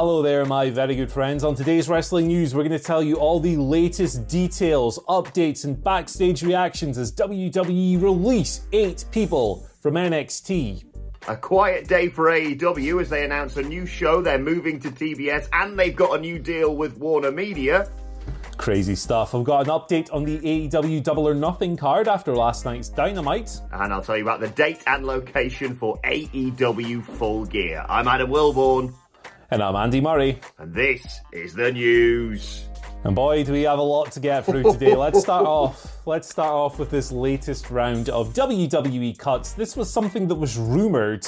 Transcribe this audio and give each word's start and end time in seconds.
Hello 0.00 0.22
there, 0.22 0.46
my 0.46 0.70
very 0.70 0.96
good 0.96 1.12
friends. 1.12 1.44
On 1.44 1.54
today's 1.54 1.86
wrestling 1.86 2.28
news, 2.28 2.54
we're 2.54 2.62
going 2.62 2.70
to 2.70 2.82
tell 2.82 3.02
you 3.02 3.16
all 3.16 3.38
the 3.38 3.58
latest 3.58 4.26
details, 4.28 4.98
updates, 5.10 5.66
and 5.66 5.84
backstage 5.84 6.42
reactions 6.42 6.96
as 6.96 7.12
WWE 7.12 8.00
release 8.00 8.62
eight 8.72 9.04
people 9.10 9.68
from 9.82 9.96
NXT. 9.96 10.84
A 11.28 11.36
quiet 11.36 11.86
day 11.86 12.08
for 12.08 12.30
AEW 12.30 13.02
as 13.02 13.10
they 13.10 13.26
announce 13.26 13.58
a 13.58 13.62
new 13.62 13.84
show. 13.84 14.22
They're 14.22 14.38
moving 14.38 14.80
to 14.80 14.88
TBS 14.88 15.50
and 15.52 15.78
they've 15.78 15.94
got 15.94 16.18
a 16.18 16.20
new 16.22 16.38
deal 16.38 16.74
with 16.76 16.96
Warner 16.96 17.30
Media. 17.30 17.90
Crazy 18.56 18.94
stuff. 18.94 19.34
I've 19.34 19.44
got 19.44 19.66
an 19.66 19.70
update 19.70 20.10
on 20.14 20.24
the 20.24 20.38
AEW 20.38 21.02
Double 21.02 21.28
or 21.28 21.34
Nothing 21.34 21.76
card 21.76 22.08
after 22.08 22.34
last 22.34 22.64
night's 22.64 22.88
Dynamite. 22.88 23.60
And 23.70 23.92
I'll 23.92 24.00
tell 24.00 24.16
you 24.16 24.22
about 24.22 24.40
the 24.40 24.48
date 24.48 24.82
and 24.86 25.04
location 25.04 25.74
for 25.74 25.98
AEW 26.04 27.04
Full 27.04 27.44
Gear. 27.44 27.84
I'm 27.86 28.08
Adam 28.08 28.30
Wilborn, 28.30 28.94
And 29.52 29.62
I'm 29.62 29.74
Andy 29.74 30.00
Murray. 30.00 30.38
and 30.58 30.72
this 30.72 31.20
is 31.32 31.54
the 31.54 31.72
news. 31.72 32.66
And 33.02 33.16
boy, 33.16 33.42
do 33.42 33.52
we 33.52 33.62
have 33.62 33.78
a 33.78 33.82
lot 33.82 34.12
to 34.12 34.20
get 34.20 34.44
through 34.46 34.62
today. 34.62 34.94
Let's 34.94 35.20
start 35.20 35.44
off. 35.46 36.06
Let's 36.06 36.28
start 36.28 36.52
off 36.52 36.78
with 36.78 36.90
this 36.90 37.10
latest 37.10 37.70
round 37.70 38.10
of 38.10 38.32
WWE 38.34 39.18
cuts. 39.18 39.54
This 39.54 39.76
was 39.76 39.92
something 39.92 40.28
that 40.28 40.36
was 40.36 40.56
rumored 40.56 41.26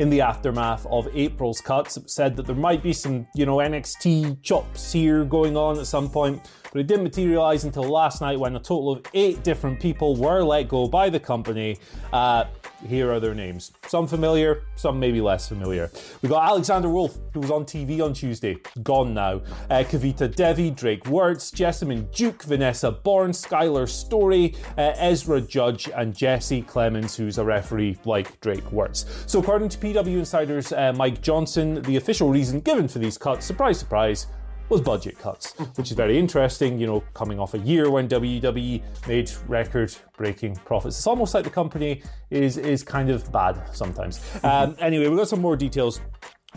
in 0.00 0.10
the 0.10 0.20
aftermath 0.20 0.84
of 0.86 1.06
April's 1.14 1.60
cuts. 1.60 1.96
It 1.96 2.10
said 2.10 2.34
that 2.36 2.46
there 2.46 2.56
might 2.56 2.82
be 2.82 2.92
some, 2.92 3.26
you 3.36 3.46
know, 3.46 3.58
NXT 3.58 4.42
chops 4.42 4.90
here 4.90 5.24
going 5.24 5.56
on 5.56 5.78
at 5.78 5.86
some 5.86 6.08
point, 6.08 6.50
but 6.72 6.80
it 6.80 6.86
didn't 6.88 7.04
materialize 7.04 7.64
until 7.64 7.84
last 7.84 8.20
night 8.20 8.40
when 8.40 8.56
a 8.56 8.60
total 8.60 8.92
of 8.92 9.04
eight 9.14 9.44
different 9.44 9.78
people 9.78 10.16
were 10.16 10.42
let 10.42 10.68
go 10.68 10.88
by 10.88 11.08
the 11.10 11.20
company. 11.20 11.76
Uh, 12.12 12.44
here 12.86 13.12
are 13.12 13.20
their 13.20 13.34
names. 13.34 13.72
Some 13.86 14.06
familiar, 14.06 14.62
some 14.76 14.98
maybe 14.98 15.20
less 15.20 15.48
familiar. 15.48 15.90
We 16.22 16.28
got 16.28 16.48
Alexander 16.48 16.88
Wolf, 16.88 17.18
who 17.32 17.40
was 17.40 17.50
on 17.50 17.64
TV 17.64 18.04
on 18.04 18.12
Tuesday, 18.12 18.56
gone 18.82 19.14
now. 19.14 19.42
Uh, 19.70 19.84
Kavita 19.84 20.34
Devi, 20.34 20.70
Drake 20.70 21.04
Wuertz, 21.04 21.52
Jessamyn 21.52 22.14
Duke, 22.14 22.42
Vanessa 22.42 22.90
Borne, 22.90 23.32
Skylar 23.32 23.88
Story, 23.88 24.54
uh, 24.78 24.92
Ezra 24.96 25.40
Judge, 25.40 25.88
and 25.94 26.14
Jesse 26.14 26.62
Clemens, 26.62 27.16
who's 27.16 27.38
a 27.38 27.44
referee 27.44 27.98
like 28.04 28.40
Drake 28.40 28.64
Wuertz. 28.64 29.04
So, 29.28 29.40
according 29.40 29.68
to 29.70 29.78
PW 29.78 30.18
Insider's 30.18 30.72
uh, 30.72 30.92
Mike 30.96 31.20
Johnson, 31.20 31.82
the 31.82 31.96
official 31.96 32.30
reason 32.30 32.60
given 32.60 32.88
for 32.88 32.98
these 32.98 33.18
cuts, 33.18 33.46
surprise, 33.46 33.78
surprise, 33.78 34.26
was 34.70 34.80
budget 34.80 35.18
cuts, 35.18 35.52
which 35.74 35.90
is 35.90 35.96
very 35.96 36.18
interesting, 36.18 36.78
you 36.78 36.86
know, 36.86 37.00
coming 37.12 37.38
off 37.38 37.54
a 37.54 37.58
year 37.58 37.90
when 37.90 38.08
WWE 38.08 38.82
made 39.08 39.30
record 39.48 39.94
breaking 40.16 40.56
profits. 40.64 40.96
It's 40.96 41.06
almost 41.06 41.34
like 41.34 41.44
the 41.44 41.50
company 41.50 42.02
is 42.30 42.56
is 42.56 42.82
kind 42.82 43.10
of 43.10 43.30
bad 43.32 43.60
sometimes. 43.72 44.20
Um, 44.44 44.76
anyway, 44.78 45.08
we've 45.08 45.18
got 45.18 45.28
some 45.28 45.40
more 45.40 45.56
details 45.56 46.00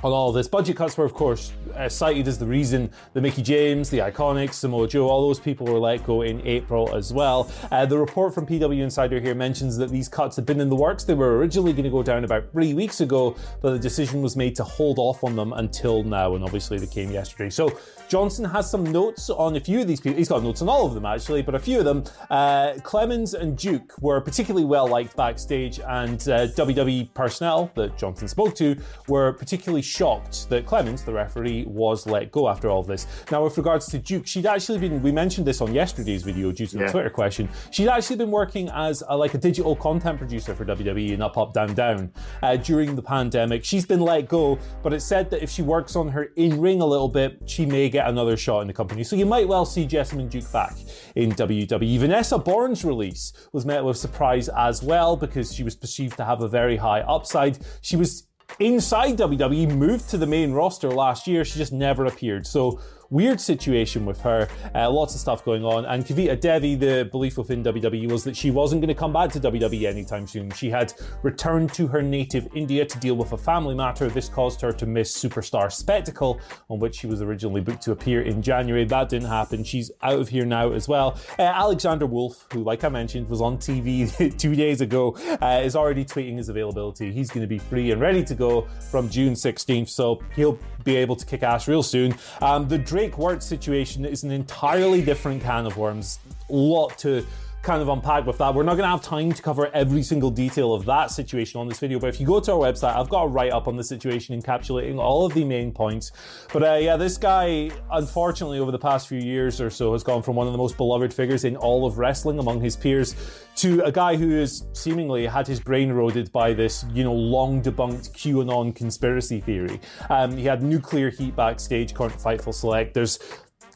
on 0.02 0.12
all 0.12 0.32
this. 0.32 0.48
Budget 0.48 0.76
cuts 0.76 0.98
were, 0.98 1.06
of 1.06 1.14
course, 1.14 1.54
uh, 1.76 1.88
cited 1.88 2.28
as 2.28 2.38
the 2.38 2.46
reason 2.46 2.90
the 3.14 3.22
Mickie 3.22 3.42
James, 3.42 3.90
the 3.90 4.00
Iconics, 4.00 4.56
Samoa 4.56 4.88
Joe, 4.88 5.08
all 5.08 5.28
those 5.28 5.40
people 5.40 5.68
were 5.68 5.80
let 5.80 6.06
go 6.06 6.22
in 6.22 6.46
April 6.46 6.96
as 6.96 7.14
well. 7.14 7.50
Uh, 7.72 7.86
the 7.86 7.98
report 7.98 8.34
from 8.34 8.46
PW 8.46 8.82
Insider 8.82 9.20
here 9.20 9.36
mentions 9.36 9.78
that 9.78 9.90
these 9.90 10.10
cuts 10.10 10.36
had 10.36 10.46
been 10.46 10.60
in 10.60 10.70
the 10.70 10.76
works. 10.76 11.04
They 11.04 11.14
were 11.14 11.38
originally 11.38 11.74
going 11.74 11.84
to 11.84 11.90
go 11.90 12.04
down 12.04 12.24
about 12.24 12.52
three 12.52 12.74
weeks 12.74 13.02
ago, 13.02 13.36
but 13.62 13.72
the 13.72 13.80
decision 13.80 14.22
was 14.22 14.36
made 14.36 14.56
to 14.56 14.64
hold 14.64 15.00
off 15.00 15.24
on 15.24 15.36
them 15.36 15.54
until 15.54 16.04
now, 16.04 16.36
and 16.36 16.44
obviously 16.44 16.78
they 16.78 16.88
came 16.88 17.12
yesterday. 17.12 17.50
So 17.50 17.78
Johnson 18.08 18.46
has 18.46 18.70
some 18.70 18.84
notes 18.84 19.30
on 19.30 19.56
a 19.56 19.60
few 19.60 19.82
of 19.82 19.88
these 19.88 20.02
people. 20.02 20.18
He's 20.18 20.30
got 20.30 20.44
notes 20.44 20.62
on 20.62 20.70
all 20.70 20.86
of 20.86 20.94
them 20.94 21.06
actually, 21.06 21.42
but 21.42 21.56
a 21.56 21.60
few 21.60 21.80
of 21.80 21.86
them. 21.86 22.04
Uh, 22.30 22.74
Clemens 22.84 23.34
and 23.34 23.58
Duke 23.58 23.94
were 24.02 24.20
particularly 24.22 24.66
well 24.66 24.88
liked 24.88 25.16
backstage, 25.16 25.80
and 25.80 26.22
uh, 26.28 26.48
WWE 26.48 27.14
personnel 27.14 27.72
that 27.76 27.98
Johnson 27.98 28.28
spoke 28.28 28.56
to 28.56 28.76
were 29.08 29.34
particularly 29.34 29.83
shocked 29.86 30.50
that 30.50 30.66
Clemens, 30.66 31.04
the 31.04 31.14
referee, 31.14 31.66
was 31.68 32.06
let 32.08 32.32
go 32.32 32.48
after 32.50 32.70
all 32.70 32.80
of 32.80 32.88
this. 32.88 33.06
Now, 33.32 33.44
with 33.44 33.58
regards 33.58 33.88
to 33.88 34.00
Duke, 34.00 34.26
she'd 34.28 34.46
actually 34.46 34.80
been, 34.80 35.02
we 35.02 35.12
mentioned 35.12 35.46
this 35.48 35.62
on 35.62 35.74
yesterday's 35.74 36.24
video 36.24 36.52
due 36.52 36.66
to 36.68 36.78
the 36.78 36.84
Yeah. 36.86 36.92
Twitter 36.92 37.10
question, 37.10 37.50
she'd 37.72 37.88
actually 37.90 38.16
been 38.18 38.32
working 38.32 38.70
as 38.74 39.04
a, 39.08 39.16
like 39.18 39.34
a 39.34 39.38
digital 39.38 39.76
content 39.76 40.18
producer 40.18 40.54
for 40.56 40.66
WWE 40.66 41.12
in 41.12 41.22
Up, 41.22 41.38
Up, 41.38 41.54
Down, 41.54 41.74
Down 41.74 42.12
uh, 42.42 42.56
during 42.58 42.96
the 42.96 43.02
pandemic. 43.02 43.64
She's 43.64 43.86
been 43.86 44.02
let 44.02 44.28
go, 44.28 44.60
but 44.82 44.94
it 44.94 45.02
said 45.02 45.30
that 45.32 45.44
if 45.44 45.50
she 45.50 45.62
works 45.62 45.96
on 45.96 46.10
her 46.10 46.24
in 46.36 46.60
ring 46.60 46.82
a 46.82 46.86
little 46.86 47.10
bit, 47.10 47.42
she 47.46 47.66
may 47.66 47.90
get 47.90 48.08
another 48.08 48.38
shot 48.38 48.62
in 48.62 48.68
the 48.68 48.74
company. 48.74 49.04
So 49.04 49.16
you 49.16 49.26
might 49.26 49.48
well 49.48 49.66
see 49.66 49.86
Jessamyn 49.86 50.30
Duke 50.30 50.52
back 50.52 50.76
in 51.16 51.32
WWE. 51.32 52.00
Vanessa 52.00 52.38
Borne's 52.38 52.84
release 52.86 53.34
was 53.52 53.66
met 53.66 53.84
with 53.84 53.98
surprise 53.98 54.50
as 54.50 54.82
well 54.84 55.16
because 55.18 55.54
she 55.54 55.64
was 55.64 55.76
perceived 55.76 56.18
to 56.18 56.26
have 56.26 56.42
a 56.42 56.48
very 56.48 56.78
high 56.78 57.02
upside. 57.02 57.60
She 57.82 57.96
was 57.96 58.28
inside 58.60 59.18
WWE, 59.18 59.76
moved 59.76 60.10
to 60.10 60.18
the 60.18 60.28
main 60.28 60.54
roster 60.54 60.90
last 60.90 61.28
year. 61.28 61.44
She 61.46 61.58
just 61.58 61.74
never 61.74 62.06
appeared. 62.06 62.46
So 62.46 62.80
weird 63.10 63.40
situation 63.40 64.06
with 64.06 64.22
her. 64.22 64.48
Uh, 64.74 64.90
lots 64.90 65.14
of 65.14 65.22
stuff 65.22 65.44
going 65.46 65.64
on. 65.64 65.86
And 65.86 66.06
Kavita 66.06 66.40
Devi, 66.40 66.76
the 66.76 67.08
belief 67.12 67.38
within 67.38 67.64
WWE 67.64 68.12
was 68.12 68.24
that 68.24 68.36
she 68.36 68.52
wasn't 68.52 68.82
going 68.82 68.94
to 68.94 69.00
come 69.00 69.14
back 69.14 69.32
to 69.32 69.40
WWE 69.40 69.86
anytime 69.86 70.28
soon. 70.28 70.52
She 70.52 70.70
had 70.70 70.94
returned 71.22 71.74
to 71.74 71.88
her 71.88 72.02
native 72.02 72.48
India 72.54 72.86
to 72.86 73.00
deal 73.00 73.16
with 73.16 73.32
a 73.34 73.38
family 73.38 73.76
matter. 73.76 74.10
This 74.10 74.30
caused 74.30 74.62
her 74.62 74.72
to 74.74 74.86
miss 74.86 75.16
Superstar 75.16 75.72
Spectacle, 75.72 76.40
on 76.70 76.80
which 76.80 76.96
she 76.96 77.08
was 77.08 77.22
originally 77.22 77.62
booked 77.62 77.84
to 77.84 77.92
appear 77.92 78.22
in 78.22 78.42
January. 78.42 78.86
That 78.86 79.10
didn't 79.10 79.30
happen. 79.30 79.64
She's 79.64 79.92
out 80.02 80.20
of 80.20 80.30
here 80.30 80.46
now 80.46 80.72
as 80.72 80.88
well. 80.88 81.20
Uh, 81.38 81.44
Alexander 81.44 82.06
Wolf, 82.06 82.46
who, 82.52 82.64
like 82.64 82.84
I 82.84 82.90
mentioned, 82.90 83.30
was 83.30 83.42
on 83.42 83.58
TV 83.58 84.38
two 84.38 84.56
days 84.56 84.82
ago, 84.82 85.16
uh, 85.42 85.62
is 85.64 85.76
already 85.76 86.06
tweeting 86.06 86.38
his 86.38 86.50
availability. 86.50 87.12
He's 87.12 87.30
going 87.30 87.42
to 87.42 87.48
be 87.48 87.60
free 87.60 87.92
and 87.92 88.02
ready 88.02 88.24
to 88.24 88.36
go 88.36 88.68
from 88.92 89.10
June 89.10 89.34
16th, 89.34 89.90
so 89.90 90.22
he'll 90.36 90.58
be 90.84 90.96
able 90.96 91.16
to 91.16 91.26
kick 91.26 91.44
ass 91.44 91.68
real 91.68 91.84
soon. 91.84 92.16
Um, 92.42 92.68
the 92.68 92.78
Drake 92.94 93.14
Wuertz 93.14 93.42
situation 93.42 94.06
is 94.06 94.22
an 94.22 94.30
entirely 94.30 95.02
different 95.02 95.42
can 95.42 95.66
of 95.66 95.78
worms. 95.78 96.20
Lot 96.48 96.96
to 97.00 97.26
kind 97.64 97.82
of 97.82 97.88
unpack 97.88 98.26
with 98.28 98.38
that. 98.38 98.54
We're 98.54 98.64
not 98.64 98.74
going 98.74 98.84
to 98.84 98.90
have 98.90 99.02
time 99.02 99.32
to 99.32 99.42
cover 99.42 99.72
every 99.74 100.04
single 100.04 100.30
detail 100.30 100.74
of 100.74 100.84
that 100.86 101.12
situation 101.12 101.62
on 101.62 101.68
this 101.68 101.80
video, 101.80 101.98
but 101.98 102.08
if 102.08 102.20
you 102.20 102.28
go 102.28 102.40
to 102.42 102.52
our 102.52 102.60
website, 102.60 102.96
I've 102.96 103.10
got 103.10 103.24
a 103.24 103.28
write 103.28 103.54
up 103.54 103.68
on 103.70 103.78
the 103.78 103.84
situation 103.84 104.40
encapsulating 104.40 105.00
all 105.00 105.26
of 105.26 105.34
the 105.34 105.46
main 105.46 105.72
points. 105.72 106.12
But 106.52 106.64
uh, 106.64 106.74
yeah, 106.76 106.98
this 106.98 107.18
guy, 107.18 107.72
unfortunately, 107.90 108.60
over 108.60 108.72
the 108.72 108.80
past 108.80 109.08
few 109.08 109.20
years 109.20 109.62
or 109.62 109.70
so, 109.70 109.94
has 109.94 110.04
gone 110.04 110.22
from 110.22 110.36
one 110.36 110.46
of 110.46 110.54
the 110.54 110.58
most 110.58 110.76
beloved 110.76 111.14
figures 111.14 111.46
in 111.46 111.56
all 111.56 111.86
of 111.86 111.98
wrestling 111.98 112.38
among 112.38 112.60
his 112.60 112.76
peers 112.76 113.16
to 113.56 113.82
a 113.86 113.92
guy 113.92 114.18
who 114.18 114.32
has 114.40 114.68
seemingly 114.74 115.26
had 115.26 115.48
his 115.48 115.62
brain 115.62 115.90
eroded 115.90 116.32
by 116.34 116.54
this, 116.54 116.86
you 116.94 117.04
know, 117.04 117.14
long 117.14 117.62
debunked 117.62 118.12
QAnon 118.12 118.76
conspiracy 118.76 119.40
theory. 119.40 119.80
Um, 120.10 120.36
he 120.36 120.44
had 120.44 120.64
nuclear 120.64 121.10
heat 121.10 121.36
backstage, 121.36 121.94
to 121.94 121.96
Fightful 121.96 122.54
Select. 122.54 122.94
There's 122.94 123.20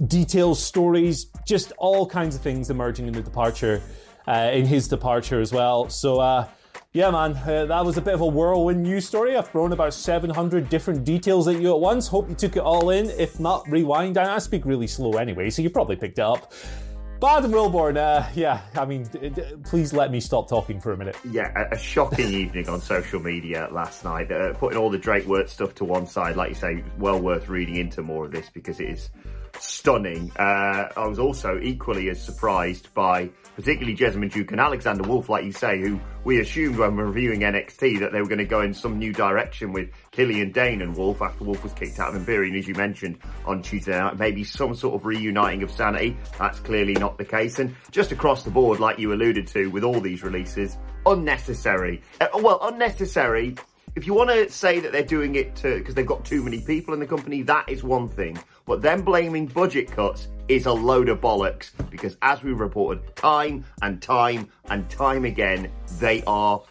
details, 0.06 0.64
stories, 0.64 1.28
just 1.46 1.72
all 1.78 2.08
kinds 2.08 2.36
of 2.36 2.42
things 2.42 2.70
emerging 2.70 3.08
in 3.08 3.14
the 3.14 3.22
departure, 3.22 3.82
uh, 4.28 4.52
in 4.54 4.66
his 4.66 4.88
departure 4.88 5.42
as 5.42 5.52
well. 5.52 5.90
So, 5.90 6.20
uh, 6.20 6.48
yeah, 6.94 7.12
man, 7.12 7.36
uh, 7.36 7.66
that 7.66 7.86
was 7.86 7.98
a 7.98 8.02
bit 8.02 8.14
of 8.14 8.22
a 8.22 8.28
whirlwind 8.28 8.84
news 8.84 9.08
story. 9.08 9.36
I've 9.36 9.50
thrown 9.50 9.72
about 9.72 9.94
700 9.94 10.70
different 10.70 11.04
details 11.04 11.48
at 11.48 11.62
you 11.62 11.74
at 11.74 11.80
once. 11.80 12.08
Hope 12.08 12.30
you 12.30 12.36
took 12.36 12.56
it 12.56 12.62
all 12.62 12.90
in. 12.90 13.10
If 13.12 13.40
not, 13.40 13.68
rewind. 13.70 14.18
And 14.18 14.30
I 14.30 14.40
speak 14.40 14.66
really 14.66 14.88
slow 14.88 15.12
anyway, 15.14 15.50
so 15.50 15.62
you 15.62 15.70
probably 15.70 15.96
picked 15.96 16.20
it 16.20 16.24
up. 16.24 16.54
Adam 17.24 17.52
Wilborn, 17.52 17.98
uh, 17.98 18.28
yeah, 18.36 18.62
I 18.76 18.86
mean, 18.86 19.04
d- 19.04 19.30
d- 19.30 19.44
please 19.64 19.92
let 19.92 20.12
me 20.12 20.20
stop 20.20 20.48
talking 20.48 20.80
for 20.80 20.92
a 20.94 20.98
minute. 20.98 21.16
Yeah, 21.30 21.52
a, 21.56 21.74
a 21.74 21.78
shocking 21.78 22.28
evening 22.34 22.70
on 22.70 22.80
social 22.80 23.20
media 23.20 23.70
last 23.72 24.04
night. 24.04 24.32
Uh, 24.32 24.54
putting 24.54 24.78
all 24.78 24.92
the 24.92 25.00
Drake 25.00 25.26
Wuertz 25.26 25.50
stuff 25.50 25.74
to 25.76 25.84
one 25.84 26.06
side, 26.06 26.36
like 26.36 26.50
you 26.50 26.56
say, 26.56 26.84
well 27.00 27.20
worth 27.20 27.50
reading 27.50 27.76
into 27.76 28.04
more 28.04 28.26
of 28.26 28.32
this 28.32 28.52
because 28.52 28.80
it 28.80 28.90
is 28.90 29.10
stunning. 29.60 30.32
Uh, 30.38 30.90
I 30.96 31.08
was 31.08 31.20
also 31.20 31.60
equally 31.60 32.10
as 32.10 32.22
surprised 32.22 32.94
by 32.94 33.30
particularly 33.56 33.98
Jessamyn 33.98 34.32
Duke 34.32 34.52
and 34.52 34.62
Alexander 34.62 35.04
Wolf, 35.08 35.30
like 35.30 35.44
you 35.44 35.52
say, 35.52 35.80
who 35.80 36.00
we 36.24 36.40
assumed 36.40 36.78
when 36.78 36.96
reviewing 36.96 37.40
NXT 37.40 38.00
that 38.02 38.12
they 38.12 38.22
were 38.22 38.28
going 38.28 38.38
to 38.38 38.46
go 38.46 38.62
in 38.62 38.74
some 38.74 39.00
new 39.00 39.12
direction 39.12 39.74
with 39.74 39.90
Killian 40.12 40.52
Dain 40.52 40.82
and 40.82 40.96
Wolf 40.96 41.22
after 41.24 41.44
Wolf 41.44 41.64
was 41.64 41.74
kicked 41.74 42.00
out 42.00 42.10
of 42.10 42.16
Imperium, 42.16 42.56
as 42.56 42.68
you 42.68 42.76
mentioned 42.76 43.18
on 43.46 43.64
Tuesday 43.64 43.98
night. 43.98 44.20
Maybe 44.20 44.44
some 44.44 44.76
sort 44.76 44.94
of 44.94 45.06
reuniting 45.06 45.64
of 45.64 45.72
sanity. 45.72 46.16
That's 46.38 46.60
clearly 46.60 46.94
not 46.94 47.18
the 47.18 47.26
case. 47.26 47.58
And 47.58 47.76
just 47.90 48.12
across 48.12 48.44
the 48.44 48.52
board, 48.52 48.80
like 48.80 49.00
you 49.00 49.12
alluded 49.12 49.48
to 49.48 49.68
with 49.72 49.84
all 49.84 50.00
these 50.00 50.22
releases, 50.22 50.78
unnecessary. 51.08 52.04
Uh, 52.22 52.28
well, 52.36 52.60
unnecessary 52.62 53.56
if 53.98 54.06
you 54.06 54.14
want 54.14 54.30
to 54.30 54.48
say 54.48 54.80
that 54.80 54.92
they're 54.92 55.02
doing 55.02 55.34
it 55.34 55.60
because 55.64 55.96
they've 55.96 56.06
got 56.06 56.24
too 56.24 56.44
many 56.44 56.62
people 56.62 56.94
in 56.94 57.00
the 57.00 57.08
company, 57.08 57.42
that 57.42 57.68
is 57.68 57.84
one 57.84 58.08
thing. 58.08 58.38
But 58.68 58.84
them 58.84 59.02
blaming 59.02 59.48
budget 59.48 59.90
cuts 59.90 60.28
is 60.48 60.68
a 60.68 60.72
load 60.72 61.10
of 61.10 61.20
bollocks 61.20 61.72
because, 61.90 62.16
as 62.22 62.44
we 62.44 62.54
reported 62.54 63.16
time 63.16 63.66
and 63.82 64.00
time 64.00 64.50
and 64.70 64.88
time 64.88 65.26
again, 65.26 65.72
they 65.98 66.22
are 66.28 66.62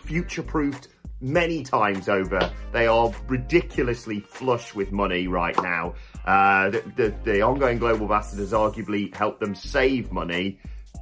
future 0.00 0.42
proofed 0.42 0.88
many 1.20 1.62
times 1.62 2.08
over. 2.08 2.52
They 2.72 2.88
are 2.88 3.14
ridiculously 3.28 4.18
flush 4.18 4.74
with 4.74 4.90
money 4.90 5.28
right 5.28 5.56
now. 5.62 5.94
Uh, 6.24 6.70
the, 6.70 6.82
the, 6.96 7.14
the 7.22 7.42
ongoing 7.42 7.78
Global 7.78 8.08
Bastard 8.08 8.40
has 8.40 8.50
arguably 8.50 9.14
helped 9.14 9.38
them 9.38 9.54
save 9.54 10.10
money. 10.10 10.58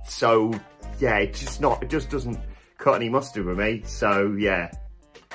So, 0.07 0.53
yeah, 1.01 1.17
it 1.17 1.33
just 1.33 1.63
not, 1.63 1.83
it 1.83 1.89
just 1.89 2.11
doesn't 2.11 2.39
cut 2.77 2.97
any 2.97 3.09
mustard 3.09 3.47
with 3.47 3.59
me. 3.59 3.85
So, 3.87 4.37
yeah, 4.39 4.71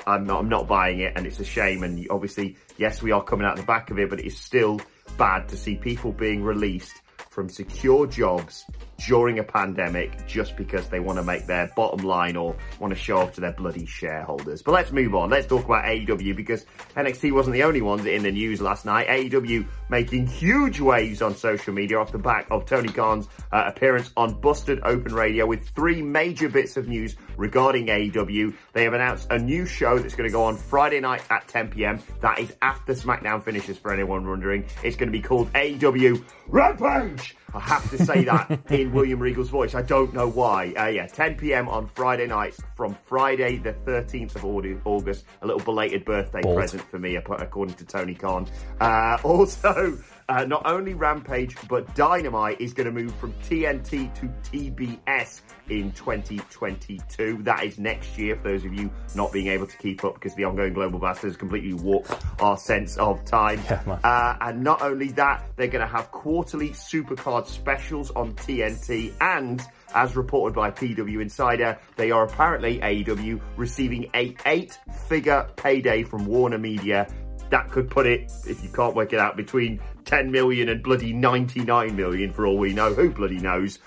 I'm 0.06 0.26
not, 0.26 0.40
I'm 0.40 0.48
not 0.48 0.66
buying 0.66 1.00
it, 1.00 1.12
and 1.16 1.26
it's 1.26 1.40
a 1.40 1.44
shame. 1.44 1.82
And 1.82 2.06
obviously, 2.10 2.56
yes, 2.76 3.02
we 3.02 3.12
are 3.12 3.22
coming 3.22 3.46
out 3.46 3.56
the 3.56 3.62
back 3.62 3.90
of 3.90 3.98
it, 3.98 4.10
but 4.10 4.20
it's 4.20 4.38
still 4.38 4.80
bad 5.16 5.48
to 5.48 5.56
see 5.56 5.76
people 5.76 6.12
being 6.12 6.42
released 6.42 7.02
from 7.38 7.48
secure 7.48 8.04
jobs 8.04 8.64
during 9.06 9.38
a 9.38 9.44
pandemic 9.44 10.26
just 10.26 10.56
because 10.56 10.88
they 10.88 10.98
want 10.98 11.18
to 11.18 11.22
make 11.22 11.46
their 11.46 11.70
bottom 11.76 12.04
line 12.04 12.34
or 12.34 12.56
want 12.80 12.92
to 12.92 12.98
show 12.98 13.18
off 13.18 13.32
to 13.32 13.40
their 13.40 13.52
bloody 13.52 13.86
shareholders. 13.86 14.60
But 14.60 14.72
let's 14.72 14.90
move 14.90 15.14
on. 15.14 15.30
Let's 15.30 15.46
talk 15.46 15.64
about 15.64 15.84
AEW 15.84 16.34
because 16.34 16.66
NXT 16.96 17.30
wasn't 17.30 17.54
the 17.54 17.62
only 17.62 17.80
ones 17.80 18.06
in 18.06 18.24
the 18.24 18.32
news 18.32 18.60
last 18.60 18.84
night. 18.84 19.06
AEW 19.06 19.68
making 19.88 20.26
huge 20.26 20.80
waves 20.80 21.22
on 21.22 21.36
social 21.36 21.72
media 21.72 22.00
off 22.00 22.10
the 22.10 22.18
back 22.18 22.48
of 22.50 22.66
Tony 22.66 22.88
Khan's 22.88 23.28
uh, 23.52 23.64
appearance 23.66 24.10
on 24.16 24.40
Busted 24.40 24.80
Open 24.82 25.14
Radio 25.14 25.46
with 25.46 25.68
three 25.68 26.02
major 26.02 26.48
bits 26.48 26.76
of 26.76 26.88
news 26.88 27.14
regarding 27.36 27.86
AEW. 27.86 28.52
They 28.72 28.82
have 28.82 28.94
announced 28.94 29.28
a 29.30 29.38
new 29.38 29.64
show 29.64 30.00
that's 30.00 30.16
going 30.16 30.28
to 30.28 30.32
go 30.32 30.42
on 30.42 30.56
Friday 30.56 30.98
night 30.98 31.22
at 31.30 31.46
10 31.46 31.68
p.m. 31.68 32.02
That 32.20 32.40
is 32.40 32.52
after 32.62 32.94
SmackDown 32.94 33.44
finishes 33.44 33.78
for 33.78 33.92
anyone 33.92 34.28
wondering. 34.28 34.64
It's 34.82 34.96
going 34.96 35.12
to 35.12 35.16
be 35.16 35.22
called 35.22 35.52
AEW 35.52 36.24
Rampage. 36.48 37.27
I 37.54 37.60
have 37.60 37.90
to 37.90 38.04
say 38.04 38.24
that 38.24 38.60
in 38.70 38.92
William 38.92 39.20
Regal's 39.20 39.48
voice. 39.48 39.74
I 39.74 39.82
don't 39.82 40.12
know 40.12 40.28
why. 40.28 40.72
Uh, 40.76 40.86
yeah, 40.86 41.06
10 41.06 41.36
p.m. 41.36 41.68
on 41.68 41.86
Friday 41.86 42.26
nights 42.26 42.60
from 42.76 42.94
Friday 43.04 43.56
the 43.56 43.72
13th 43.72 44.36
of 44.36 44.44
August. 44.84 45.24
A 45.42 45.46
little 45.46 45.62
belated 45.62 46.04
birthday 46.04 46.42
Bold. 46.42 46.56
present 46.56 46.82
for 46.90 46.98
me, 46.98 47.16
according 47.16 47.74
to 47.76 47.84
Tony 47.84 48.14
Khan. 48.14 48.46
Uh, 48.80 49.18
also, 49.24 49.98
uh, 50.28 50.44
not 50.44 50.66
only 50.66 50.92
Rampage, 50.94 51.56
but 51.68 51.94
Dynamite 51.94 52.60
is 52.60 52.74
going 52.74 52.84
to 52.86 52.92
move 52.92 53.14
from 53.14 53.32
TNT 53.44 54.14
to 54.16 54.26
TBS 54.50 55.40
in 55.70 55.90
2022. 55.92 57.42
That 57.42 57.64
is 57.64 57.78
next 57.78 58.18
year, 58.18 58.36
for 58.36 58.42
those 58.42 58.64
of 58.64 58.74
you 58.74 58.90
not 59.14 59.32
being 59.32 59.46
able 59.46 59.66
to 59.66 59.76
keep 59.78 60.04
up 60.04 60.14
because 60.14 60.34
the 60.34 60.44
ongoing 60.44 60.74
global 60.74 60.98
bastard 60.98 61.30
has 61.30 61.36
completely 61.36 61.72
warped 61.72 62.12
our 62.40 62.58
sense 62.58 62.98
of 62.98 63.24
time. 63.24 63.60
Yeah, 63.64 63.98
uh, 64.04 64.36
and 64.42 64.62
not 64.62 64.82
only 64.82 65.08
that, 65.12 65.44
they're 65.56 65.66
going 65.66 65.86
to 65.86 65.92
have 65.92 66.10
quarterly 66.10 66.70
supercard 66.70 67.46
specials 67.46 68.10
on 68.10 68.34
TNT 68.34 69.12
and 69.20 69.62
as 69.94 70.14
reported 70.14 70.54
by 70.54 70.70
PW 70.70 71.22
Insider, 71.22 71.78
they 71.96 72.10
are 72.10 72.24
apparently 72.24 72.78
AEW 72.80 73.40
receiving 73.56 74.10
a 74.14 74.36
eight-figure 74.44 75.48
payday 75.56 76.02
from 76.02 76.26
Warner 76.26 76.58
Media 76.58 77.08
that 77.50 77.70
could 77.70 77.90
put 77.90 78.06
it, 78.06 78.30
if 78.46 78.62
you 78.62 78.68
can't 78.68 78.94
work 78.94 79.12
it 79.12 79.18
out, 79.18 79.36
between 79.36 79.80
10 80.08 80.30
million 80.30 80.70
and 80.70 80.82
bloody 80.82 81.12
99 81.12 81.94
million 81.94 82.32
for 82.32 82.46
all 82.46 82.56
we 82.56 82.72
know. 82.72 82.94
Who 82.94 83.10
bloody 83.10 83.38
knows? 83.38 83.78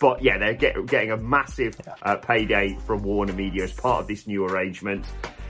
But 0.00 0.20
yeah, 0.20 0.36
they're 0.36 0.54
get, 0.54 0.86
getting 0.86 1.12
a 1.12 1.16
massive 1.16 1.80
uh, 2.02 2.16
payday 2.16 2.76
from 2.84 3.04
Warner 3.04 3.32
Media 3.32 3.62
as 3.62 3.72
part 3.72 4.00
of 4.00 4.08
this 4.08 4.26
new 4.26 4.44
arrangement. 4.44 5.06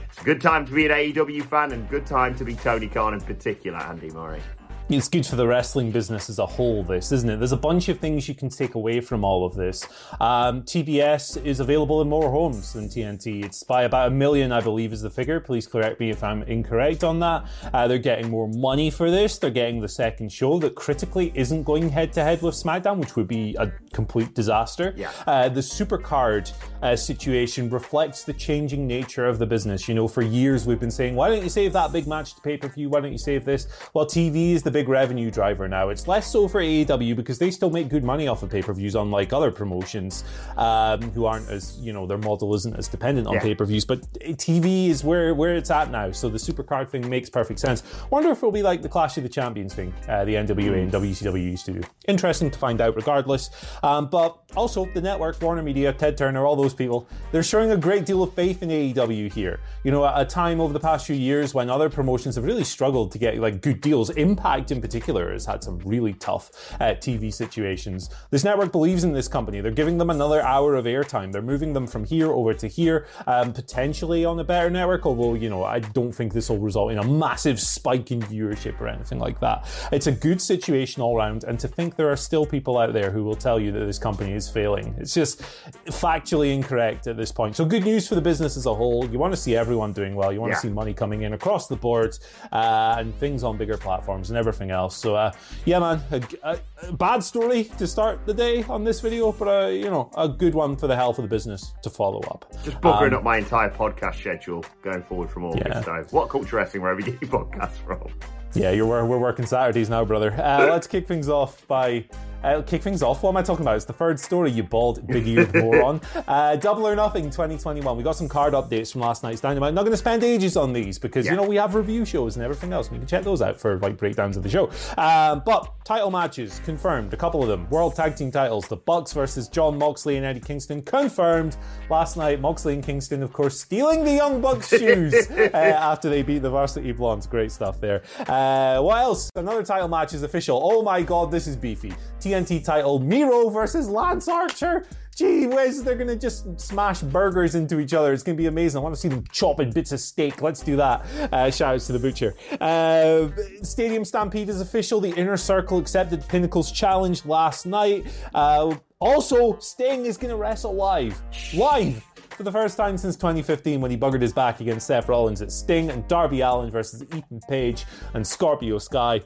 It's 0.07 0.21
a 0.21 0.23
good 0.23 0.39
time 0.39 0.67
to 0.67 0.71
be 0.71 0.85
an 0.85 0.91
AEW 0.91 1.43
fan 1.45 1.71
and 1.71 1.89
good 1.89 2.05
time 2.05 2.35
to 2.35 2.45
be 2.45 2.53
Tony 2.53 2.87
Khan 2.87 3.15
in 3.15 3.21
particular, 3.21 3.79
Andy 3.79 4.11
Murray 4.11 4.41
it's 4.89 5.07
good 5.07 5.25
for 5.25 5.35
the 5.35 5.45
wrestling 5.45 5.91
business 5.91 6.31
as 6.31 6.39
a 6.39 6.45
whole, 6.45 6.83
this, 6.83 7.11
isn't 7.11 7.29
it? 7.29 7.37
There's 7.37 7.51
a 7.51 7.57
bunch 7.57 7.89
of 7.89 7.99
things 7.99 8.27
you 8.27 8.33
can 8.33 8.49
take 8.49 8.73
away 8.73 9.01
from 9.01 9.23
all 9.23 9.45
of 9.45 9.53
this. 9.53 9.85
Um, 10.19 10.63
TBS 10.63 11.45
is 11.45 11.59
available 11.59 12.01
in 12.01 12.09
more 12.09 12.31
homes 12.31 12.73
than 12.73 12.87
TNT. 12.89 13.45
It's 13.45 13.61
by 13.61 13.83
about 13.83 14.07
a 14.07 14.11
million, 14.11 14.51
I 14.51 14.61
believe, 14.61 14.91
is 14.91 15.03
the 15.03 15.11
figure. 15.11 15.39
Please 15.39 15.67
correct 15.67 15.99
me 15.99 16.09
if 16.09 16.23
I'm 16.23 16.41
incorrect 16.43 17.03
on 17.03 17.19
that. 17.19 17.45
Uh, 17.71 17.87
they're 17.87 17.99
getting 17.99 18.31
more 18.31 18.47
money 18.47 18.89
for 18.89 19.11
this. 19.11 19.37
They're 19.37 19.51
getting 19.51 19.79
the 19.79 19.87
second 19.87 20.31
show 20.31 20.57
that 20.59 20.73
critically 20.73 21.31
isn't 21.35 21.63
going 21.63 21.89
head 21.89 22.11
to 22.13 22.23
head 22.23 22.41
with 22.41 22.55
SmackDown, 22.55 22.97
which 22.97 23.15
would 23.15 23.27
be 23.27 23.55
a 23.59 23.71
complete 23.93 24.33
disaster. 24.33 24.95
Yeah. 24.97 25.11
Uh, 25.27 25.49
the 25.49 25.61
Supercard 25.61 26.51
uh, 26.81 26.95
situation 26.95 27.69
reflects 27.69 28.23
the 28.23 28.33
changing 28.33 28.87
nature 28.87 29.27
of 29.27 29.37
the 29.37 29.45
business. 29.45 29.87
You 29.87 29.93
know, 29.93 30.07
for 30.07 30.23
years 30.23 30.65
we've 30.65 30.79
been 30.79 30.89
saying, 30.89 31.15
why 31.15 31.29
don't 31.29 31.43
you 31.43 31.49
save 31.49 31.73
that 31.73 31.91
big 31.91 32.07
match 32.07 32.33
to 32.35 32.41
pay 32.41 32.57
per 32.57 32.69
view? 32.69 32.89
Why 32.89 33.01
don't 33.01 33.11
you 33.11 33.19
save 33.19 33.45
this? 33.45 33.67
Well, 33.93 34.07
TV 34.07 34.53
is 34.53 34.63
the 34.63 34.71
big 34.71 34.78
big 34.79 34.87
revenue 34.87 35.29
driver 35.29 35.67
now. 35.67 35.89
It's 35.89 36.07
less 36.07 36.31
so 36.31 36.47
for 36.47 36.61
AEW 36.61 37.13
because 37.13 37.37
they 37.37 37.51
still 37.51 37.69
make 37.69 37.89
good 37.89 38.03
money 38.03 38.29
off 38.29 38.43
of 38.43 38.49
pay 38.49 38.61
per 38.61 38.73
views, 38.73 38.95
unlike 38.95 39.33
other 39.33 39.51
promotions 39.51 40.23
um, 40.55 41.01
who 41.11 41.25
aren't 41.25 41.49
as 41.49 41.77
you 41.79 41.91
know 41.91 42.05
their 42.07 42.17
model 42.17 42.55
isn't 42.55 42.77
as 42.77 42.87
dependent 42.87 43.27
on 43.27 43.33
yeah. 43.33 43.41
pay 43.41 43.55
per 43.55 43.65
views. 43.65 43.83
But 43.83 44.01
TV 44.13 44.87
is 44.87 45.03
where 45.03 45.35
where 45.35 45.55
it's 45.55 45.69
at 45.69 45.91
now. 45.91 46.11
So 46.11 46.29
the 46.29 46.37
supercard 46.37 46.89
thing 46.89 47.09
makes 47.09 47.29
perfect 47.29 47.59
sense. 47.59 47.83
Wonder 48.09 48.29
if 48.29 48.37
it'll 48.37 48.51
be 48.51 48.63
like 48.63 48.81
the 48.81 48.89
Clash 48.89 49.17
of 49.17 49.23
the 49.23 49.29
Champions 49.29 49.73
thing, 49.73 49.93
uh, 50.07 50.23
the 50.23 50.35
NWA 50.35 50.83
and 50.83 50.91
WCW 50.91 51.43
used 51.43 51.65
to 51.65 51.73
do. 51.73 51.81
Interesting 52.07 52.49
to 52.49 52.57
find 52.57 52.79
out, 52.79 52.95
regardless. 52.95 53.49
Um, 53.83 54.07
but 54.09 54.39
also 54.55 54.85
the 54.93 55.01
network, 55.01 55.41
Warner 55.41 55.61
Media, 55.61 55.93
Ted 55.93 56.17
Turner, 56.17 56.45
all 56.45 56.55
those 56.55 56.73
people, 56.73 57.07
they're 57.31 57.43
showing 57.43 57.71
a 57.71 57.77
great 57.77 58.05
deal 58.05 58.23
of 58.23 58.33
faith 58.33 58.63
in 58.63 58.69
AEW 58.69 59.31
here. 59.31 59.59
You 59.83 59.91
know, 59.91 60.05
at 60.05 60.19
a 60.19 60.25
time 60.25 60.59
over 60.59 60.73
the 60.73 60.79
past 60.79 61.05
few 61.05 61.15
years 61.15 61.53
when 61.53 61.69
other 61.69 61.89
promotions 61.89 62.35
have 62.35 62.43
really 62.43 62.63
struggled 62.63 63.11
to 63.11 63.17
get 63.17 63.37
like 63.37 63.61
good 63.61 63.81
deals, 63.81 64.09
Impact 64.09 64.71
in 64.71 64.81
particular 64.81 65.31
has 65.31 65.45
had 65.45 65.63
some 65.63 65.79
really 65.79 66.13
tough 66.13 66.73
uh, 66.79 66.95
TV 66.95 67.33
situations. 67.33 68.09
This 68.31 68.43
network 68.43 68.71
believes 68.71 69.03
in 69.03 69.13
this 69.13 69.27
company. 69.27 69.61
They're 69.61 69.71
giving 69.71 69.97
them 69.97 70.09
another 70.09 70.41
hour 70.41 70.75
of 70.75 70.85
airtime. 70.85 71.31
They're 71.31 71.41
moving 71.41 71.73
them 71.73 71.85
from 71.85 72.03
here 72.03 72.31
over 72.31 72.53
to 72.55 72.67
here, 72.67 73.07
um, 73.27 73.53
potentially 73.53 74.25
on 74.25 74.39
a 74.39 74.43
better 74.43 74.69
network. 74.69 75.05
Although 75.05 75.35
you 75.35 75.49
know, 75.49 75.63
I 75.63 75.79
don't 75.79 76.11
think 76.11 76.33
this 76.33 76.49
will 76.49 76.59
result 76.59 76.91
in 76.91 76.97
a 76.97 77.03
massive 77.03 77.59
spike 77.59 78.11
in 78.11 78.21
viewership 78.21 78.79
or 78.81 78.87
anything 78.87 79.19
like 79.19 79.39
that. 79.41 79.67
It's 79.91 80.07
a 80.07 80.11
good 80.11 80.41
situation 80.41 81.01
all 81.01 81.15
around, 81.15 81.43
and 81.43 81.59
to 81.59 81.67
think 81.67 81.95
there 81.95 82.11
are 82.11 82.17
still 82.17 82.45
people 82.45 82.77
out 82.77 82.93
there 82.93 83.11
who 83.11 83.23
will 83.23 83.35
tell 83.35 83.59
you 83.59 83.71
that 83.71 83.85
this 83.85 83.99
company 83.99 84.38
is 84.39 84.49
failing. 84.49 84.95
It's 84.97 85.13
just 85.13 85.41
factually 85.85 86.53
incorrect 86.53 87.05
at 87.07 87.17
this 87.17 87.31
point. 87.31 87.55
So 87.55 87.65
good 87.65 87.83
news 87.83 88.07
for 88.07 88.15
the 88.15 88.21
business 88.21 88.57
as 88.57 88.65
a 88.65 88.73
whole. 88.73 89.07
You 89.09 89.19
want 89.19 89.33
to 89.33 89.37
see 89.37 89.55
everyone 89.55 89.93
doing 89.93 90.15
well. 90.15 90.33
You 90.33 90.39
want 90.41 90.51
yeah. 90.51 90.55
to 90.55 90.61
see 90.61 90.69
money 90.69 90.93
coming 90.93 91.21
in 91.21 91.33
across 91.33 91.67
the 91.67 91.75
board 91.75 92.17
uh, 92.51 92.95
and 92.97 93.13
things 93.19 93.43
on 93.43 93.57
bigger 93.57 93.77
platforms 93.77 94.29
and 94.29 94.37
everything 94.37 94.71
else. 94.71 94.97
So 94.97 95.15
uh, 95.15 95.31
yeah, 95.65 95.79
man, 95.79 96.01
a, 96.11 96.21
a, 96.43 96.59
a, 96.87 96.93
bad 96.93 97.23
story 97.23 97.65
to 97.77 97.85
start 97.85 98.25
the 98.25 98.33
day 98.33 98.63
on 98.63 98.83
this 98.83 99.01
video, 99.01 99.31
but 99.31 99.47
uh, 99.47 99.67
you 99.67 99.89
know, 99.89 100.09
a 100.17 100.27
good 100.27 100.55
one 100.55 100.75
for 100.75 100.87
the 100.87 100.95
health 100.95 101.19
of 101.19 101.23
the 101.23 101.29
business 101.29 101.73
to 101.83 101.89
follow 101.89 102.21
up. 102.31 102.51
Just 102.63 102.81
buggering 102.81 103.11
um, 103.11 103.19
up 103.19 103.23
my 103.23 103.37
entire 103.37 103.69
podcast 103.69 104.15
schedule 104.15 104.63
going 104.81 105.03
forward 105.03 105.29
from 105.29 105.45
August. 105.45 105.67
Yeah. 105.67 105.81
So, 105.81 106.05
what 106.11 106.29
culture 106.29 106.55
wrestling 106.55 106.81
wherever 106.81 106.99
you 106.99 107.11
get 107.11 107.21
your 107.21 107.31
podcast 107.45 107.73
from? 107.85 108.09
Yeah, 108.55 108.71
you're 108.71 108.87
we're 108.87 109.19
working 109.19 109.45
Saturdays 109.45 109.89
now, 109.89 110.03
brother. 110.03 110.33
Uh, 110.33 110.67
let's 110.71 110.87
kick 110.87 111.07
things 111.07 111.29
off 111.29 111.67
by 111.67 112.05
uh, 112.43 112.61
kick 112.61 112.81
things 112.81 113.03
off. 113.03 113.23
What 113.23 113.31
am 113.31 113.37
I 113.37 113.41
talking 113.41 113.63
about? 113.63 113.75
It's 113.75 113.85
the 113.85 113.93
third 113.93 114.19
story, 114.19 114.51
you 114.51 114.63
bald, 114.63 115.05
big 115.07 115.27
eared 115.27 115.53
moron. 115.55 116.01
Uh, 116.27 116.55
Double 116.55 116.87
or 116.87 116.95
Nothing 116.95 117.25
2021. 117.25 117.97
We 117.97 118.03
got 118.03 118.15
some 118.15 118.27
card 118.27 118.53
updates 118.53 118.91
from 118.91 119.01
last 119.01 119.23
night's 119.23 119.41
Dynamite. 119.41 119.73
Not 119.73 119.81
going 119.81 119.93
to 119.93 119.97
spend 119.97 120.23
ages 120.23 120.55
on 120.57 120.73
these 120.73 120.99
because, 120.99 121.25
yeah. 121.25 121.31
you 121.31 121.37
know, 121.37 121.47
we 121.47 121.55
have 121.55 121.75
review 121.75 122.05
shows 122.05 122.35
and 122.35 122.43
everything 122.43 122.71
else. 122.71 122.87
And 122.87 122.95
you 122.95 122.99
can 122.99 123.07
check 123.07 123.23
those 123.23 123.41
out 123.41 123.59
for 123.59 123.79
like 123.79 123.97
breakdowns 123.97 124.37
of 124.37 124.43
the 124.43 124.49
show. 124.49 124.69
Um, 124.97 125.41
but 125.45 125.73
title 125.85 126.11
matches 126.11 126.61
confirmed, 126.65 127.13
a 127.13 127.17
couple 127.17 127.41
of 127.41 127.47
them. 127.47 127.69
World 127.69 127.95
Tag 127.95 128.15
Team 128.15 128.31
titles. 128.31 128.67
The 128.67 128.75
Bucks 128.75 129.13
versus 129.13 129.47
Jon 129.47 129.77
Moxley 129.77 130.17
and 130.17 130.25
Eddie 130.25 130.39
Kingston 130.39 130.81
confirmed 130.81 131.57
last 131.89 132.17
night. 132.17 132.41
Moxley 132.41 132.73
and 132.73 132.83
Kingston, 132.83 133.23
of 133.23 133.33
course, 133.33 133.59
stealing 133.59 134.03
the 134.03 134.13
Young 134.13 134.41
Bucks 134.41 134.69
shoes 134.69 135.13
uh, 135.31 135.49
after 135.53 136.09
they 136.09 136.21
beat 136.21 136.39
the 136.39 136.49
Varsity 136.49 136.91
Blondes. 136.91 137.27
Great 137.27 137.51
stuff 137.51 137.79
there. 137.79 138.03
Uh, 138.19 138.81
what 138.81 138.99
else? 138.99 139.31
Another 139.35 139.63
title 139.63 139.87
match 139.87 140.13
is 140.13 140.23
official. 140.23 140.59
Oh 140.61 140.81
my 140.83 141.01
god, 141.01 141.31
this 141.31 141.47
is 141.47 141.55
beefy. 141.55 141.93
TNT 142.29 142.63
title 142.63 142.99
Miro 142.99 143.49
versus 143.49 143.89
Lance 143.89 144.27
Archer. 144.27 144.85
Gee 145.15 145.47
whiz, 145.47 145.83
they're 145.83 145.95
gonna 145.95 146.15
just 146.15 146.61
smash 146.61 147.01
burgers 147.01 147.55
into 147.55 147.79
each 147.79 147.93
other. 147.93 148.13
It's 148.13 148.21
gonna 148.21 148.37
be 148.37 148.45
amazing. 148.45 148.77
I 148.77 148.83
want 148.83 148.93
to 148.93 149.01
see 149.01 149.07
them 149.07 149.23
chopping 149.31 149.71
bits 149.71 149.91
of 149.91 149.99
steak. 149.99 150.41
Let's 150.41 150.61
do 150.61 150.75
that. 150.75 151.05
Uh, 151.33 151.49
shout 151.49 151.73
outs 151.73 151.87
to 151.87 151.93
the 151.93 151.99
butcher. 151.99 152.35
Uh, 152.61 153.29
Stadium 153.63 154.05
Stampede 154.05 154.47
is 154.47 154.61
official. 154.61 155.01
The 155.01 155.09
Inner 155.09 155.37
Circle 155.37 155.79
accepted 155.79 156.25
Pinnacle's 156.27 156.71
challenge 156.71 157.25
last 157.25 157.65
night. 157.65 158.05
Uh, 158.33 158.75
also, 158.99 159.57
Sting 159.57 160.05
is 160.05 160.15
gonna 160.15 160.37
wrestle 160.37 160.75
live. 160.75 161.19
Live! 161.55 162.03
For 162.29 162.43
the 162.43 162.51
first 162.51 162.77
time 162.77 162.97
since 162.97 163.15
2015, 163.15 163.81
when 163.81 163.89
he 163.89 163.97
buggered 163.97 164.21
his 164.21 164.33
back 164.33 164.61
against 164.61 164.85
Seth 164.85 165.09
Rollins, 165.09 165.41
at 165.41 165.51
Sting 165.51 165.89
and 165.89 166.07
Darby 166.07 166.41
Allin 166.41 166.69
versus 166.69 167.03
Ethan 167.03 167.41
Page 167.49 167.85
and 168.13 168.25
Scorpio 168.25 168.77
Sky. 168.77 169.21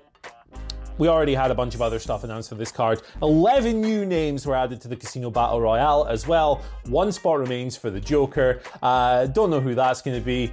We 0.97 1.07
already 1.07 1.33
had 1.33 1.49
a 1.51 1.55
bunch 1.55 1.75
of 1.75 1.81
other 1.81 1.99
stuff 1.99 2.23
announced 2.23 2.49
for 2.49 2.55
this 2.55 2.71
card. 2.71 3.01
11 3.21 3.81
new 3.81 4.05
names 4.05 4.45
were 4.45 4.55
added 4.55 4.79
to 4.81 4.87
the 4.87 4.95
Casino 4.95 5.31
Battle 5.31 5.59
Royale 5.59 6.05
as 6.05 6.27
well. 6.27 6.61
One 6.85 7.11
spot 7.11 7.39
remains 7.39 7.75
for 7.75 7.89
the 7.89 7.99
Joker. 7.99 8.61
Uh, 8.81 9.25
don't 9.27 9.49
know 9.49 9.59
who 9.59 9.75
that's 9.75 10.01
going 10.01 10.19
to 10.19 10.25
be. 10.25 10.51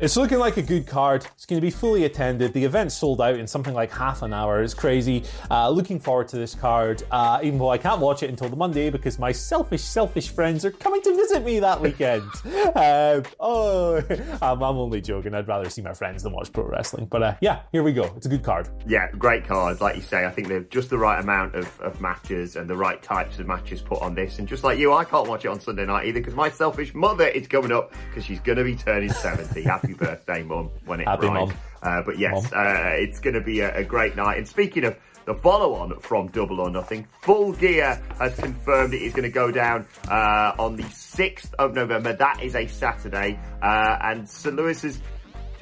It's 0.00 0.16
looking 0.16 0.38
like 0.38 0.56
a 0.56 0.62
good 0.62 0.86
card. 0.86 1.24
It's 1.34 1.46
going 1.46 1.60
to 1.60 1.64
be 1.64 1.70
fully 1.70 2.04
attended. 2.04 2.52
The 2.52 2.64
event 2.64 2.90
sold 2.90 3.20
out 3.20 3.36
in 3.36 3.46
something 3.46 3.72
like 3.72 3.92
half 3.92 4.22
an 4.22 4.32
hour. 4.32 4.60
It's 4.60 4.74
crazy. 4.74 5.22
Uh, 5.48 5.68
looking 5.70 6.00
forward 6.00 6.26
to 6.28 6.36
this 6.36 6.56
card, 6.56 7.04
uh, 7.12 7.38
even 7.42 7.60
though 7.60 7.70
I 7.70 7.78
can't 7.78 8.00
watch 8.00 8.24
it 8.24 8.30
until 8.30 8.48
the 8.48 8.56
Monday 8.56 8.90
because 8.90 9.20
my 9.20 9.30
selfish, 9.30 9.82
selfish 9.82 10.30
friends 10.30 10.64
are 10.64 10.72
coming 10.72 11.02
to 11.02 11.14
visit 11.14 11.44
me 11.44 11.60
that 11.60 11.80
weekend. 11.80 12.28
uh, 12.74 13.22
oh, 13.40 14.02
I'm, 14.42 14.60
I'm, 14.60 14.76
only 14.76 15.00
joking. 15.00 15.34
I'd 15.34 15.46
rather 15.46 15.70
see 15.70 15.82
my 15.82 15.94
friends 15.94 16.24
than 16.24 16.32
watch 16.32 16.52
pro 16.52 16.64
wrestling. 16.64 17.06
But 17.06 17.22
uh, 17.22 17.34
yeah, 17.40 17.60
here 17.70 17.84
we 17.84 17.92
go. 17.92 18.12
It's 18.16 18.26
a 18.26 18.30
good 18.30 18.42
card. 18.42 18.70
Yeah, 18.84 19.08
great 19.12 19.46
card. 19.46 19.80
Like 19.80 19.94
you 19.94 20.02
say, 20.02 20.24
I 20.24 20.30
think 20.30 20.48
they're 20.48 20.64
just 20.64 20.90
the 20.90 20.98
right 20.98 21.20
amount 21.20 21.54
of, 21.54 21.80
of 21.80 22.00
matches 22.00 22.56
and 22.56 22.68
the 22.68 22.76
right 22.76 23.00
types 23.02 23.38
of 23.38 23.46
matches 23.46 23.80
put 23.80 24.02
on 24.02 24.16
this. 24.16 24.40
And 24.40 24.48
just 24.48 24.64
like 24.64 24.80
you, 24.80 24.92
I 24.92 25.04
can't 25.04 25.28
watch 25.28 25.44
it 25.44 25.48
on 25.48 25.60
Sunday 25.60 25.86
night 25.86 26.06
either 26.06 26.18
because 26.18 26.34
my 26.34 26.50
selfish 26.50 26.92
mother 26.92 27.28
is 27.28 27.46
coming 27.46 27.70
up 27.70 27.92
because 28.08 28.24
she's 28.24 28.40
going 28.40 28.58
to 28.58 28.64
be 28.64 28.74
turning 28.74 29.12
70. 29.12 29.62
Happy 29.62 29.91
happy 29.92 30.04
birthday, 30.04 30.42
Mum, 30.42 30.70
when 30.84 31.00
it 31.00 31.08
happy 31.08 31.26
arrives. 31.26 31.52
Uh, 31.82 32.02
but 32.02 32.18
yes, 32.18 32.52
uh, 32.52 32.92
it's 32.94 33.18
going 33.18 33.34
to 33.34 33.40
be 33.40 33.60
a, 33.60 33.78
a, 33.78 33.84
great 33.84 34.14
night. 34.16 34.38
And 34.38 34.46
speaking 34.46 34.84
of 34.84 34.96
the 35.24 35.34
follow 35.34 35.74
on 35.74 35.98
from 36.00 36.28
Double 36.28 36.60
or 36.60 36.70
Nothing, 36.70 37.06
Full 37.22 37.52
Gear 37.52 38.00
has 38.18 38.36
confirmed 38.36 38.94
it 38.94 39.02
is 39.02 39.12
going 39.12 39.24
to 39.24 39.30
go 39.30 39.50
down 39.50 39.86
uh, 40.08 40.52
on 40.58 40.76
the 40.76 40.84
6th 40.84 41.54
of 41.54 41.74
November. 41.74 42.12
That 42.12 42.42
is 42.42 42.54
a 42.54 42.66
Saturday. 42.66 43.38
Uh, 43.60 43.98
and 44.02 44.28
St. 44.28 44.54
Louis's... 44.54 44.96
is 44.96 45.02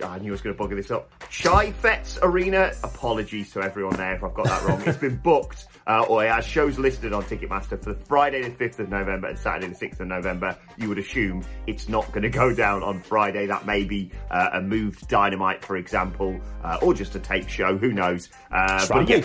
I 0.02 0.18
knew 0.18 0.30
I 0.30 0.32
was 0.32 0.40
going 0.40 0.56
to 0.56 0.62
bugger 0.62 0.76
this 0.76 0.90
up. 0.90 1.10
Chaifetz 1.30 2.18
Arena. 2.22 2.72
Apologies 2.82 3.52
to 3.52 3.62
everyone 3.62 3.96
there 3.96 4.14
if 4.14 4.24
I've 4.24 4.34
got 4.34 4.46
that 4.46 4.62
wrong. 4.64 4.82
it's 4.86 4.98
been 4.98 5.16
booked, 5.16 5.66
uh, 5.86 6.04
or 6.08 6.24
it 6.24 6.30
has 6.30 6.44
shows 6.44 6.78
listed 6.78 7.12
on 7.12 7.22
Ticketmaster 7.24 7.82
for 7.82 7.94
Friday 7.94 8.42
the 8.42 8.50
5th 8.50 8.78
of 8.78 8.88
November 8.88 9.28
and 9.28 9.38
Saturday 9.38 9.68
the 9.68 9.86
6th 9.86 10.00
of 10.00 10.08
November. 10.08 10.56
You 10.76 10.88
would 10.88 10.98
assume 10.98 11.44
it's 11.66 11.88
not 11.88 12.06
going 12.12 12.22
to 12.22 12.30
go 12.30 12.54
down 12.54 12.82
on 12.82 13.00
Friday. 13.00 13.46
That 13.46 13.66
may 13.66 13.84
be 13.84 14.10
uh, 14.30 14.50
a 14.54 14.60
moved 14.60 15.08
dynamite, 15.08 15.64
for 15.64 15.76
example, 15.76 16.40
uh, 16.62 16.78
or 16.82 16.94
just 16.94 17.14
a 17.14 17.20
tape 17.20 17.48
show. 17.48 17.76
Who 17.76 17.92
knows? 17.92 18.28
Uh, 18.50 18.86
but 18.88 19.08
yeah, 19.08 19.22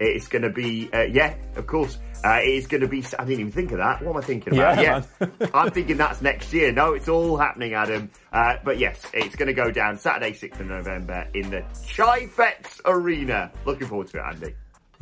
it's 0.00 0.28
going 0.28 0.42
to 0.42 0.50
be, 0.50 0.90
uh, 0.92 1.02
yeah, 1.02 1.34
of 1.56 1.66
course. 1.66 1.98
Uh, 2.24 2.38
it 2.40 2.50
is 2.50 2.66
going 2.68 2.80
to 2.80 2.86
be. 2.86 3.04
I 3.18 3.24
didn't 3.24 3.40
even 3.40 3.52
think 3.52 3.72
of 3.72 3.78
that. 3.78 4.00
What 4.00 4.12
am 4.12 4.16
I 4.18 4.24
thinking 4.24 4.54
about? 4.54 4.80
Yeah, 4.80 5.02
yeah. 5.20 5.48
I'm 5.54 5.72
thinking 5.72 5.96
that's 5.96 6.22
next 6.22 6.52
year. 6.52 6.70
No, 6.70 6.92
it's 6.92 7.08
all 7.08 7.36
happening, 7.36 7.74
Adam. 7.74 8.10
Uh, 8.32 8.58
but 8.62 8.78
yes, 8.78 9.04
it's 9.12 9.34
going 9.34 9.48
to 9.48 9.54
go 9.54 9.72
down 9.72 9.98
Saturday, 9.98 10.30
6th 10.30 10.60
of 10.60 10.66
November 10.66 11.26
in 11.34 11.50
the 11.50 11.62
Chaifetz 11.84 12.80
Arena. 12.84 13.50
Looking 13.64 13.88
forward 13.88 14.06
to 14.08 14.18
it, 14.18 14.22
Andy. 14.22 14.54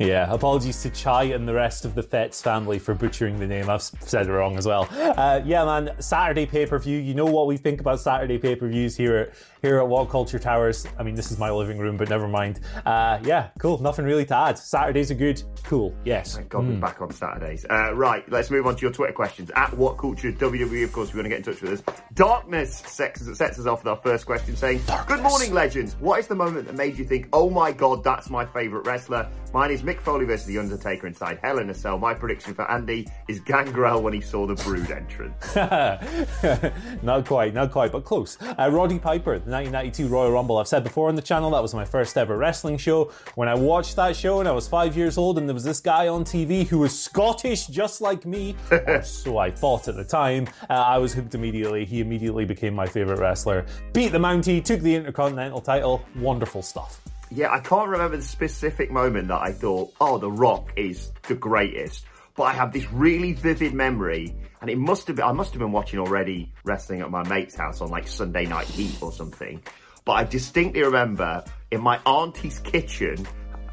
Yeah, 0.07 0.33
apologies 0.33 0.81
to 0.81 0.89
Chai 0.89 1.25
and 1.25 1.47
the 1.47 1.53
rest 1.53 1.85
of 1.85 1.93
the 1.93 2.01
Fetz 2.01 2.41
family 2.41 2.79
for 2.79 2.95
butchering 2.95 3.39
the 3.39 3.45
name. 3.45 3.69
I've 3.69 3.83
said 3.83 4.27
it 4.27 4.31
wrong 4.31 4.57
as 4.57 4.65
well. 4.65 4.87
Uh, 4.91 5.41
yeah, 5.45 5.63
man, 5.63 5.91
Saturday 5.99 6.47
pay 6.47 6.65
per 6.65 6.79
view. 6.79 6.97
You 6.97 7.13
know 7.13 7.25
what 7.25 7.45
we 7.45 7.57
think 7.57 7.79
about 7.79 7.99
Saturday 7.99 8.39
pay 8.39 8.55
per 8.55 8.67
views 8.67 8.95
here 8.95 9.17
at 9.17 9.33
here 9.61 9.77
at 9.77 9.87
What 9.87 10.09
Culture 10.09 10.39
Towers. 10.39 10.87
I 10.97 11.03
mean, 11.03 11.15
this 11.15 11.31
is 11.31 11.37
my 11.37 11.51
living 11.51 11.77
room, 11.77 11.97
but 11.97 12.09
never 12.09 12.27
mind. 12.27 12.61
Uh, 12.85 13.19
yeah, 13.23 13.49
cool. 13.59 13.77
Nothing 13.79 14.05
really 14.05 14.25
to 14.25 14.35
add. 14.35 14.57
Saturdays 14.57 15.11
are 15.11 15.15
good. 15.15 15.41
Cool. 15.63 15.95
Yes. 16.03 16.35
Thank 16.35 16.49
God 16.49 16.63
mm. 16.63 16.73
we're 16.73 16.79
back 16.79 17.01
on 17.01 17.11
Saturdays. 17.11 17.65
Uh, 17.69 17.93
right, 17.93 18.29
let's 18.31 18.49
move 18.49 18.65
on 18.65 18.75
to 18.75 18.81
your 18.81 18.91
Twitter 18.91 19.13
questions. 19.13 19.51
At 19.55 19.75
What 19.77 19.97
Culture 19.97 20.31
WWE, 20.31 20.83
of 20.83 20.93
course, 20.93 21.09
we're 21.09 21.21
going 21.21 21.25
to 21.25 21.29
get 21.29 21.47
in 21.47 21.53
touch 21.53 21.61
with 21.61 21.73
us. 21.73 21.95
Darkness 22.13 22.77
sets, 22.87 23.37
sets 23.37 23.59
us 23.59 23.65
off 23.65 23.83
with 23.83 23.87
our 23.87 23.97
first 23.97 24.25
question 24.25 24.55
saying, 24.55 24.81
Darkness. 24.87 25.17
Good 25.17 25.23
morning, 25.23 25.53
legends. 25.53 25.95
What 25.99 26.19
is 26.19 26.27
the 26.27 26.35
moment 26.35 26.65
that 26.67 26.75
made 26.75 26.97
you 26.97 27.05
think, 27.05 27.27
oh 27.33 27.49
my 27.49 27.71
God, 27.71 28.03
that's 28.03 28.29
my 28.29 28.45
favourite 28.45 28.85
wrestler? 28.85 29.29
Mine 29.53 29.71
is 29.71 29.83
Mick 29.91 29.99
Foley 29.99 30.23
versus 30.23 30.45
The 30.45 30.57
Undertaker 30.57 31.05
inside 31.05 31.39
Hell 31.43 31.59
in 31.59 31.69
a 31.69 31.73
Cell. 31.73 31.97
My 31.97 32.13
prediction 32.13 32.53
for 32.53 32.69
Andy 32.71 33.09
is 33.27 33.41
Gangrel 33.41 34.01
when 34.01 34.13
he 34.13 34.21
saw 34.21 34.47
the 34.47 34.55
Brood 34.55 34.89
entrance. 34.89 35.53
not 37.03 37.25
quite, 37.25 37.53
not 37.53 37.71
quite, 37.71 37.91
but 37.91 38.05
close. 38.05 38.37
Uh, 38.41 38.69
Roddy 38.71 38.99
Piper, 38.99 39.31
the 39.31 39.51
1992 39.51 40.07
Royal 40.07 40.31
Rumble. 40.31 40.59
I've 40.59 40.69
said 40.69 40.85
before 40.85 41.09
on 41.09 41.15
the 41.15 41.21
channel 41.21 41.51
that 41.51 41.61
was 41.61 41.73
my 41.73 41.83
first 41.83 42.17
ever 42.17 42.37
wrestling 42.37 42.77
show. 42.77 43.11
When 43.35 43.49
I 43.49 43.53
watched 43.53 43.97
that 43.97 44.15
show 44.15 44.39
and 44.39 44.47
I 44.47 44.53
was 44.53 44.65
five 44.65 44.95
years 44.95 45.17
old, 45.17 45.37
and 45.37 45.49
there 45.49 45.53
was 45.53 45.65
this 45.65 45.81
guy 45.81 46.07
on 46.07 46.23
TV 46.23 46.65
who 46.65 46.79
was 46.79 46.97
Scottish 46.97 47.67
just 47.67 47.99
like 47.99 48.25
me, 48.25 48.55
so 49.03 49.39
I 49.39 49.51
thought 49.51 49.89
at 49.89 49.97
the 49.97 50.05
time, 50.05 50.47
uh, 50.69 50.73
I 50.73 50.99
was 50.99 51.13
hooked 51.13 51.35
immediately. 51.35 51.83
He 51.83 51.99
immediately 51.99 52.45
became 52.45 52.73
my 52.73 52.87
favourite 52.87 53.19
wrestler. 53.19 53.65
Beat 53.91 54.13
the 54.13 54.19
Mountie, 54.19 54.63
took 54.63 54.79
the 54.79 54.95
Intercontinental 54.95 55.59
title. 55.59 56.05
Wonderful 56.15 56.61
stuff. 56.61 57.01
Yeah, 57.33 57.49
I 57.49 57.59
can't 57.59 57.87
remember 57.87 58.17
the 58.17 58.23
specific 58.23 58.91
moment 58.91 59.29
that 59.29 59.41
I 59.41 59.53
thought, 59.53 59.93
oh, 60.01 60.17
The 60.17 60.29
Rock 60.29 60.73
is 60.75 61.11
the 61.29 61.35
greatest. 61.35 62.05
But 62.35 62.43
I 62.43 62.53
have 62.53 62.73
this 62.73 62.91
really 62.91 63.31
vivid 63.31 63.73
memory, 63.73 64.35
and 64.59 64.69
it 64.69 64.77
must 64.77 65.07
have 65.07 65.15
been, 65.15 65.25
I 65.25 65.31
must 65.31 65.53
have 65.53 65.59
been 65.59 65.71
watching 65.71 65.99
already 65.99 66.51
wrestling 66.65 66.99
at 66.99 67.09
my 67.09 67.27
mate's 67.29 67.55
house 67.55 67.79
on 67.79 67.89
like 67.89 68.07
Sunday 68.07 68.45
Night 68.45 68.67
Heat 68.67 69.01
or 69.01 69.13
something. 69.13 69.63
But 70.03 70.11
I 70.13 70.23
distinctly 70.25 70.83
remember 70.83 71.45
in 71.71 71.79
my 71.79 71.99
auntie's 72.05 72.59
kitchen, 72.59 73.25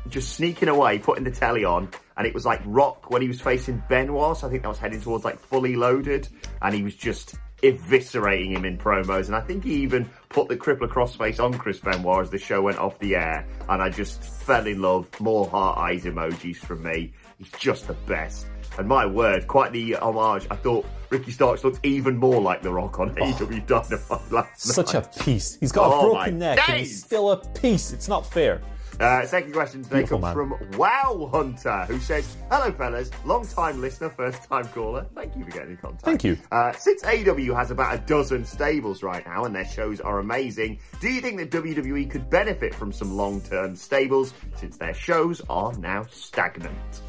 just 0.09 0.35
sneaking 0.35 0.69
away, 0.69 1.01
putting 1.01 1.25
the 1.25 1.33
telly 1.33 1.65
on, 1.65 1.89
and 2.17 2.27
it 2.29 2.35
was 2.35 2.47
like 2.47 2.61
Rock 2.65 3.11
when 3.11 3.23
he 3.23 3.29
was 3.29 3.41
facing 3.41 3.83
Benoit. 3.89 4.37
So 4.37 4.47
I 4.47 4.51
think 4.51 4.63
that 4.63 4.69
was 4.69 4.79
heading 4.79 5.01
towards 5.01 5.25
like 5.25 5.41
fully 5.41 5.75
loaded, 5.75 6.29
and 6.63 6.75
he 6.75 6.85
was 6.85 6.95
just 6.95 7.35
eviscerating 7.63 8.51
him 8.51 8.65
in 8.65 8.79
promos. 8.79 9.27
And 9.27 9.37
I 9.37 9.41
think 9.41 9.65
he 9.65 9.75
even 9.75 10.09
put 10.29 10.49
the 10.49 10.57
crippler 10.57 10.89
crossface 10.89 11.43
on 11.43 11.55
Chris 11.55 11.81
Benoit 11.81 12.23
as 12.23 12.31
the 12.31 12.39
show 12.39 12.63
went 12.63 12.79
off 12.79 12.99
the 12.99 13.17
air. 13.17 13.47
And 13.69 13.83
I 13.83 13.89
just 13.91 14.23
fell 14.23 14.67
in 14.67 14.81
love. 14.81 15.09
More 15.21 15.49
heart 15.49 15.79
eyes 15.79 16.05
emojis 16.05 16.57
from 16.57 16.83
me. 16.83 17.13
He's 17.39 17.51
just 17.53 17.87
the 17.87 17.95
best. 18.07 18.47
And 18.79 18.87
my 18.87 19.07
word, 19.07 19.47
quite 19.47 19.73
the 19.73 19.97
homage. 19.97 20.47
I 20.51 20.57
thought 20.57 20.87
Ricky 21.11 21.33
Starks 21.33 21.65
looked 21.65 21.85
even 21.85 22.17
more 22.17 22.41
like 22.41 22.63
The 22.63 22.71
Rock 22.71 23.01
on 23.01 23.11
oh, 23.11 23.15
AEW 23.15 23.67
Dynamite 23.67 24.33
last 24.33 24.61
Such 24.61 24.95
night. 24.95 25.05
Such 25.05 25.21
a 25.21 25.25
piece. 25.25 25.57
He's 25.59 25.73
got 25.73 25.91
oh 25.91 25.99
a 25.99 26.15
broken 26.15 26.39
neck 26.39 26.59
days. 26.59 26.69
and 26.69 26.79
he's 26.79 27.05
still 27.05 27.31
a 27.33 27.45
piece. 27.55 27.93
It's 27.93 28.09
not 28.09 28.27
fair. 28.27 28.61
Uh, 29.01 29.25
second 29.27 29.53
question 29.53 29.83
today 29.85 29.99
Beautiful 29.99 30.19
comes 30.19 30.37
man. 30.37 30.59
from 30.59 30.79
Wow 30.79 31.31
Hunter, 31.33 31.85
who 31.85 32.01
says, 32.01 32.37
Hello, 32.51 32.73
fellas. 32.73 33.11
Long 33.25 33.47
time 33.47 33.81
listener, 33.81 34.11
first 34.11 34.43
time 34.45 34.65
caller. 34.69 35.07
Thank 35.15 35.37
you 35.37 35.45
for 35.45 35.51
getting 35.53 35.71
in 35.71 35.77
contact. 35.77 36.03
Thank 36.03 36.25
you. 36.25 36.37
Uh, 36.51 36.73
since 36.73 37.03
AEW 37.03 37.55
has 37.55 37.71
about 37.71 37.95
a 37.95 37.99
dozen 37.99 38.45
stables 38.45 39.05
right 39.05 39.25
now 39.25 39.45
and 39.45 39.55
their 39.55 39.65
shows 39.65 40.01
are 40.01 40.19
amazing, 40.19 40.81
do 41.01 41.09
you 41.09 41.21
think 41.21 41.39
that 41.39 41.51
WWE 41.53 42.11
could 42.11 42.29
benefit 42.29 42.75
from 42.75 42.91
some 42.93 43.17
long 43.17 43.41
term 43.41 43.77
stables 43.77 44.35
since 44.57 44.77
their 44.77 44.95
shows 44.95 45.41
are 45.49 45.73
now 45.75 46.05
stagnant? 46.11 47.03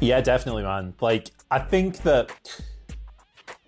Yeah, 0.00 0.20
definitely, 0.20 0.62
man. 0.62 0.94
Like, 1.00 1.30
I 1.50 1.58
think 1.58 1.98
that. 2.02 2.30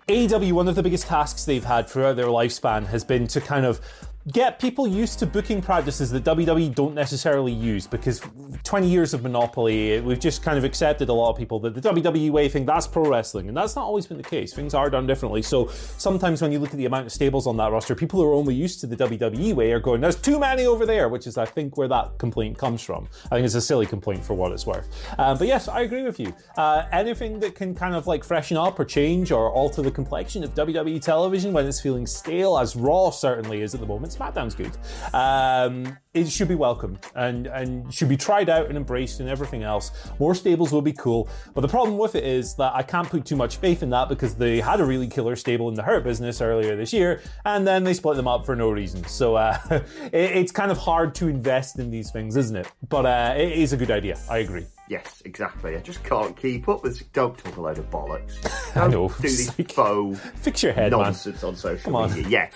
AEW, 0.07 0.53
one 0.53 0.69
of 0.69 0.75
the 0.75 0.83
biggest 0.83 1.05
tasks 1.07 1.43
they've 1.43 1.65
had 1.65 1.89
throughout 1.89 2.15
their 2.15 2.27
lifespan 2.27 2.85
has 2.85 3.03
been 3.03 3.27
to 3.27 3.41
kind 3.41 3.65
of 3.65 3.81
get 4.31 4.59
people 4.59 4.87
used 4.87 5.19
to 5.19 5.25
booking 5.25 5.61
practices 5.61 6.11
that 6.11 6.23
WWE 6.23 6.75
don't 6.75 6.93
necessarily 6.93 7.53
use 7.53 7.87
because 7.87 8.21
20 8.63 8.87
years 8.87 9.13
of 9.13 9.23
monopoly, 9.23 10.01
we've 10.01 10.19
just 10.19 10.43
kind 10.43 10.57
of 10.57 10.65
accepted 10.65 11.07
a 11.07 11.13
lot 11.13 11.31
of 11.31 11.37
people 11.37 11.59
that 11.61 11.73
the 11.73 11.81
WWE 11.81 12.29
way 12.31 12.49
thing, 12.49 12.65
that's 12.65 12.87
pro 12.87 13.09
wrestling, 13.09 13.47
and 13.47 13.55
that's 13.55 13.75
not 13.75 13.85
always 13.85 14.05
been 14.05 14.17
the 14.17 14.23
case. 14.23 14.53
Things 14.53 14.73
are 14.73 14.89
done 14.89 15.07
differently. 15.07 15.41
So 15.41 15.67
sometimes 15.67 16.41
when 16.41 16.51
you 16.51 16.59
look 16.59 16.71
at 16.71 16.77
the 16.77 16.85
amount 16.85 17.05
of 17.05 17.13
stables 17.13 17.47
on 17.47 17.55
that 17.57 17.71
roster, 17.71 17.95
people 17.95 18.19
who 18.19 18.27
are 18.27 18.33
only 18.33 18.53
used 18.53 18.81
to 18.81 18.87
the 18.87 18.97
WWE 18.97 19.53
way 19.53 19.71
are 19.71 19.79
going, 19.79 20.01
"There's 20.01 20.15
too 20.15 20.39
many 20.39 20.65
over 20.65 20.85
there," 20.85 21.07
which 21.07 21.25
is, 21.25 21.37
I 21.37 21.45
think, 21.45 21.77
where 21.77 21.87
that 21.87 22.17
complaint 22.17 22.57
comes 22.57 22.81
from. 22.81 23.07
I 23.25 23.35
think 23.35 23.45
it's 23.45 23.55
a 23.55 23.61
silly 23.61 23.85
complaint 23.85 24.25
for 24.25 24.33
what 24.33 24.51
it's 24.51 24.65
worth. 24.65 24.87
Um, 25.17 25.37
but 25.37 25.47
yes, 25.47 25.69
I 25.69 25.81
agree 25.81 26.03
with 26.03 26.19
you. 26.19 26.33
Uh, 26.57 26.83
anything 26.91 27.39
that 27.39 27.55
can 27.55 27.73
kind 27.73 27.95
of 27.95 28.07
like 28.07 28.25
freshen 28.25 28.57
up 28.57 28.77
or 28.77 28.85
change 28.85 29.31
or 29.31 29.49
alter 29.49 29.81
the 29.81 29.91
complexion 29.91 30.43
of 30.43 30.53
WWE 30.53 31.01
television 31.01 31.53
when 31.53 31.65
it's 31.65 31.79
feeling 31.79 32.05
stale, 32.05 32.57
as 32.57 32.75
Raw 32.75 33.09
certainly 33.09 33.61
is 33.61 33.73
at 33.73 33.79
the 33.79 33.87
moment 33.87 34.16
SmackDown's 34.17 34.55
good. 34.55 34.71
Um, 35.13 35.97
it 36.13 36.27
should 36.29 36.47
be 36.47 36.55
welcomed 36.55 36.99
and, 37.15 37.45
and 37.47 37.93
should 37.93 38.09
be 38.09 38.17
tried 38.17 38.49
out 38.49 38.67
and 38.67 38.75
embraced 38.77 39.19
and 39.19 39.29
everything 39.29 39.63
else. 39.63 39.91
More 40.19 40.33
stables 40.33 40.71
will 40.71 40.81
be 40.81 40.93
cool. 40.93 41.29
But 41.53 41.61
the 41.61 41.67
problem 41.67 41.97
with 41.97 42.15
it 42.15 42.23
is 42.23 42.55
that 42.55 42.73
I 42.73 42.81
can't 42.81 43.07
put 43.07 43.25
too 43.25 43.35
much 43.35 43.57
faith 43.57 43.83
in 43.83 43.91
that 43.91 44.09
because 44.09 44.35
they 44.35 44.59
had 44.59 44.79
a 44.79 44.85
really 44.85 45.07
killer 45.07 45.35
stable 45.35 45.69
in 45.69 45.75
the 45.75 45.83
Hurt 45.83 46.03
business 46.03 46.41
earlier 46.41 46.75
this 46.75 46.91
year 46.93 47.21
and 47.45 47.67
then 47.67 47.83
they 47.83 47.93
split 47.93 48.15
them 48.17 48.27
up 48.27 48.45
for 48.45 48.55
no 48.55 48.69
reason. 48.71 49.03
So 49.05 49.35
uh, 49.35 49.57
it, 49.69 50.13
it's 50.13 50.51
kind 50.51 50.71
of 50.71 50.77
hard 50.77 51.13
to 51.15 51.27
invest 51.27 51.77
in 51.79 51.91
these 51.91 52.11
things, 52.11 52.35
isn't 52.35 52.55
it? 52.55 52.71
But 52.89 53.05
uh, 53.05 53.33
it 53.37 53.51
is 53.51 53.73
a 53.73 53.77
good 53.77 53.91
idea. 53.91 54.17
I 54.29 54.39
agree. 54.39 54.65
Yes, 54.89 55.21
exactly. 55.25 55.75
I 55.75 55.79
just 55.81 56.01
can't 56.05 56.35
keep 56.35 56.69
up 56.69 56.81
with. 56.81 57.11
Don't 57.11 57.37
talk 57.37 57.57
a 57.57 57.61
load 57.61 57.77
of 57.77 57.89
bollocks. 57.91 58.33
I 58.75 58.79
Don't 58.89 58.91
know. 58.91 59.07
do 59.09 59.15
It's 59.27 59.59
like- 59.59 59.71
faux 59.73 60.17
Fix 60.35 60.63
your 60.63 60.71
head, 60.71 60.93
man. 60.93 61.01
nonsense 61.01 61.43
on 61.43 61.55
social 61.57 61.83
Come 61.83 61.95
on. 61.95 62.13
media. 62.13 62.29
Yes. 62.29 62.53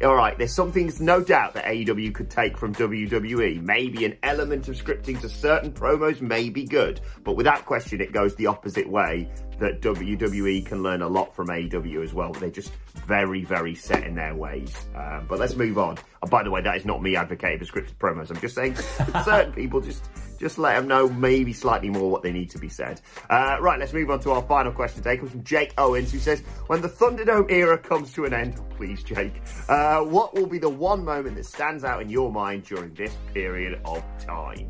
All 0.00 0.14
right, 0.14 0.38
there's 0.38 0.54
some 0.54 0.70
things, 0.70 1.00
no 1.00 1.20
doubt, 1.20 1.54
that 1.54 1.64
AEW 1.64 2.14
could 2.14 2.30
take 2.30 2.56
from 2.56 2.72
WWE. 2.72 3.60
Maybe 3.60 4.04
an 4.04 4.16
element 4.22 4.68
of 4.68 4.76
scripting 4.76 5.20
to 5.22 5.28
certain 5.28 5.72
promos 5.72 6.20
may 6.20 6.50
be 6.50 6.62
good, 6.62 7.00
but 7.24 7.32
without 7.32 7.64
question, 7.64 8.00
it 8.00 8.12
goes 8.12 8.36
the 8.36 8.46
opposite 8.46 8.88
way. 8.88 9.28
That 9.58 9.82
WWE 9.82 10.64
can 10.64 10.84
learn 10.84 11.02
a 11.02 11.08
lot 11.08 11.34
from 11.34 11.48
AEW 11.48 12.04
as 12.04 12.14
well. 12.14 12.32
They're 12.32 12.48
just 12.48 12.70
very, 13.06 13.42
very 13.42 13.74
set 13.74 14.04
in 14.04 14.14
their 14.14 14.36
ways. 14.36 14.72
Um, 14.94 15.26
but 15.28 15.40
let's 15.40 15.56
move 15.56 15.78
on. 15.78 15.98
Oh, 16.22 16.28
by 16.28 16.44
the 16.44 16.50
way, 16.52 16.62
that 16.62 16.76
is 16.76 16.84
not 16.84 17.02
me 17.02 17.16
advocating 17.16 17.58
for 17.58 17.64
scripted 17.64 17.96
promos. 17.96 18.30
I'm 18.30 18.40
just 18.40 18.54
saying 18.54 18.76
certain 19.24 19.52
people 19.52 19.80
just 19.80 20.08
just 20.38 20.58
let 20.58 20.76
them 20.76 20.88
know 20.88 21.08
maybe 21.08 21.52
slightly 21.52 21.90
more 21.90 22.10
what 22.10 22.22
they 22.22 22.32
need 22.32 22.50
to 22.50 22.58
be 22.58 22.68
said. 22.68 23.00
Uh, 23.28 23.58
right, 23.60 23.78
let's 23.78 23.92
move 23.92 24.10
on 24.10 24.20
to 24.20 24.30
our 24.32 24.42
final 24.42 24.72
question 24.72 25.02
today. 25.02 25.14
It 25.14 25.18
comes 25.18 25.32
from 25.32 25.44
Jake 25.44 25.74
Owens, 25.78 26.12
who 26.12 26.18
says, 26.18 26.40
"When 26.68 26.80
the 26.80 26.88
Thunderdome 26.88 27.50
era 27.50 27.76
comes 27.78 28.12
to 28.14 28.24
an 28.24 28.34
end, 28.34 28.60
please, 28.76 29.02
Jake, 29.02 29.42
uh, 29.68 30.00
what 30.00 30.34
will 30.34 30.46
be 30.46 30.58
the 30.58 30.68
one 30.68 31.04
moment 31.04 31.36
that 31.36 31.46
stands 31.46 31.84
out 31.84 32.00
in 32.00 32.08
your 32.08 32.32
mind 32.32 32.64
during 32.64 32.94
this 32.94 33.16
period 33.34 33.80
of 33.84 34.02
time?" 34.18 34.68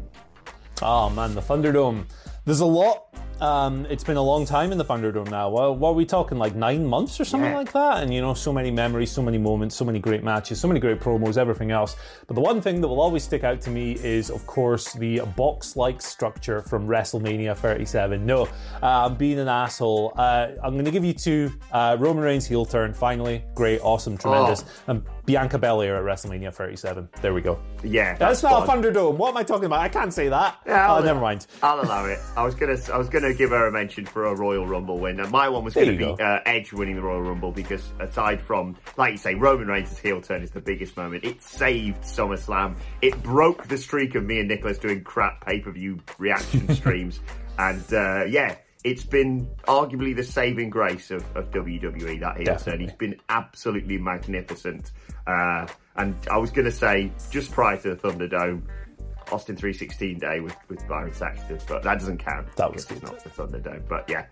Oh 0.83 1.11
man, 1.11 1.35
the 1.35 1.43
Thunderdome. 1.43 2.07
There's 2.45 2.61
a 2.61 2.67
lot. 2.67 3.15
Um, 3.41 3.87
it's 3.89 4.03
been 4.03 4.17
a 4.17 4.23
long 4.23 4.45
time 4.45 4.73
in 4.73 4.79
the 4.79 4.85
Thunderdome 4.85 5.31
now. 5.31 5.49
Well, 5.49 5.75
what 5.77 5.91
are 5.91 5.95
we 5.95 6.05
talking? 6.05 6.39
Like 6.39 6.55
nine 6.57 6.85
months 6.85 7.21
or 7.21 7.25
something 7.25 7.51
Yeah. 7.51 7.57
like 7.59 7.73
that? 7.73 8.03
And 8.03 8.13
you 8.13 8.21
know, 8.21 8.35
so 8.35 8.53
many 8.53 8.71
memories, 8.71 9.13
so 9.13 9.23
many 9.23 9.39
moments, 9.39 9.77
so 9.77 9.85
many 9.85 10.01
great 10.01 10.25
matches, 10.25 10.61
so 10.61 10.67
many 10.67 10.81
great 10.81 10.99
promos, 11.01 11.37
everything 11.39 11.71
else. 11.71 11.95
But 12.27 12.35
the 12.35 12.41
one 12.41 12.61
thing 12.61 12.81
that 12.81 12.89
will 12.89 13.01
always 13.01 13.23
stick 13.23 13.45
out 13.45 13.61
to 13.63 13.71
me 13.71 13.93
is, 14.03 14.31
of 14.31 14.45
course, 14.47 14.93
the 14.95 15.21
box-like 15.37 16.03
structure 16.03 16.63
from 16.63 16.89
WrestleMania 16.89 17.57
37. 17.57 18.27
No, 18.27 18.45
uh, 18.83 19.07
I'm 19.07 19.15
being 19.15 19.39
an 19.39 19.49
asshole. 19.49 20.15
Uh, 20.17 20.49
I'm 20.63 20.73
going 20.73 20.85
to 20.85 20.91
give 20.91 21.05
you 21.05 21.13
two. 21.15 21.53
Uh, 21.73 21.97
Roman 21.99 22.25
Reigns 22.25 22.47
heel 22.47 22.65
turn, 22.65 22.93
finally, 22.93 23.45
great, 23.55 23.81
awesome, 23.83 24.19
tremendous, 24.19 24.65
and 24.89 25.03
Bianca 25.27 25.59
Belair 25.59 25.97
at 25.97 26.03
WrestleMania 26.05 26.53
37. 26.55 27.09
There 27.21 27.35
we 27.35 27.43
go. 27.43 27.59
Yeah, 27.85 28.15
That's 28.17 28.43
not 28.43 28.65
a. 28.67 28.73
Thunderdome. 28.73 29.15
What 29.17 29.29
am 29.31 29.37
I 29.37 29.43
talking 29.45 29.67
about? 29.67 29.81
I 29.81 29.89
can't 29.89 30.13
say 30.13 30.29
that. 30.29 30.57
Yeah, 30.67 30.91
oh, 30.91 30.97
I'll- 30.97 31.03
never 31.05 31.21
mind. 31.21 31.47
I'll 31.63 31.81
allow 31.83 32.07
it. 32.07 32.19
I 32.37 32.43
was 32.45 32.55
gonna, 32.55 32.77
I 32.93 32.97
was 32.99 33.09
gonna 33.29 33.39
give 33.39 33.51
her 33.51 33.67
a 33.67 33.73
mention 33.73 34.07
for 34.07 34.27
a 34.27 34.35
Royal 34.35 34.67
Rumble 34.67 34.99
win. 34.99 35.21
And 35.21 35.31
my 35.31 35.49
one 35.49 35.65
was 35.65 35.75
gonna 35.75 35.97
be 35.97 36.05
uh, 36.05 36.41
Edge 36.47 36.73
winning 36.73 36.97
the 36.97 37.03
Royal 37.03 37.23
Rumble 37.23 37.53
because 37.53 37.93
aside 38.01 38.41
from, 38.41 38.77
like 38.97 39.13
you 39.13 39.19
say, 39.19 39.35
Roman 39.35 39.69
Reigns' 39.69 39.99
heel 39.99 40.21
turn 40.21 40.43
is 40.43 40.51
the 40.51 40.61
biggest 40.61 40.97
moment. 40.97 41.25
It 41.25 41.43
saved 41.43 42.03
SummerSlam. 42.03 42.77
It 43.03 43.23
broke 43.23 43.69
the 43.69 43.79
streak 43.79 44.15
of 44.15 44.25
me 44.25 44.41
and 44.41 44.49
Nicholas 44.49 44.79
doing 44.79 45.05
crap 45.05 45.45
pay 45.45 45.61
per 45.61 45.71
view 45.71 46.01
reaction 46.19 46.75
streams. 46.75 47.21
And 47.59 47.93
uh, 47.93 48.25
yeah. 48.25 48.57
It's 48.85 49.05
been 49.05 49.49
arguably 49.67 50.15
the 50.15 50.23
saving 50.23 50.71
grace 50.71 51.11
of, 51.11 51.25
of 51.37 51.51
WWE, 51.51 52.21
that 52.21 52.37
heel 52.39 52.57
turn. 52.57 52.79
He's 52.79 52.93
been 52.93 53.17
absolutely 53.29 53.99
magnificent. 53.99 54.93
Uh, 55.27 55.67
and 55.97 56.15
I 56.31 56.39
was 56.39 56.53
going 56.53 56.65
to 56.65 56.73
say, 56.73 57.11
just 57.29 57.51
prior 57.51 57.77
to 57.79 57.97
the 57.97 57.97
Thunderdome, 57.97 58.63
Austin 59.33 59.57
316 59.57 60.19
Day 60.19 60.41
with, 60.41 60.57
with 60.69 60.87
Byron 60.89 61.13
Saxton, 61.13 61.59
but 61.69 61.83
that 61.83 61.99
doesn't 61.99 62.19
count. 62.19 62.55
That 62.57 62.73
was 62.73 62.91
it's 62.91 63.03
not 63.03 63.23
the 63.23 63.31
Thunderdome. 63.31 63.89
But 63.89 64.09
yeah, 64.09 64.27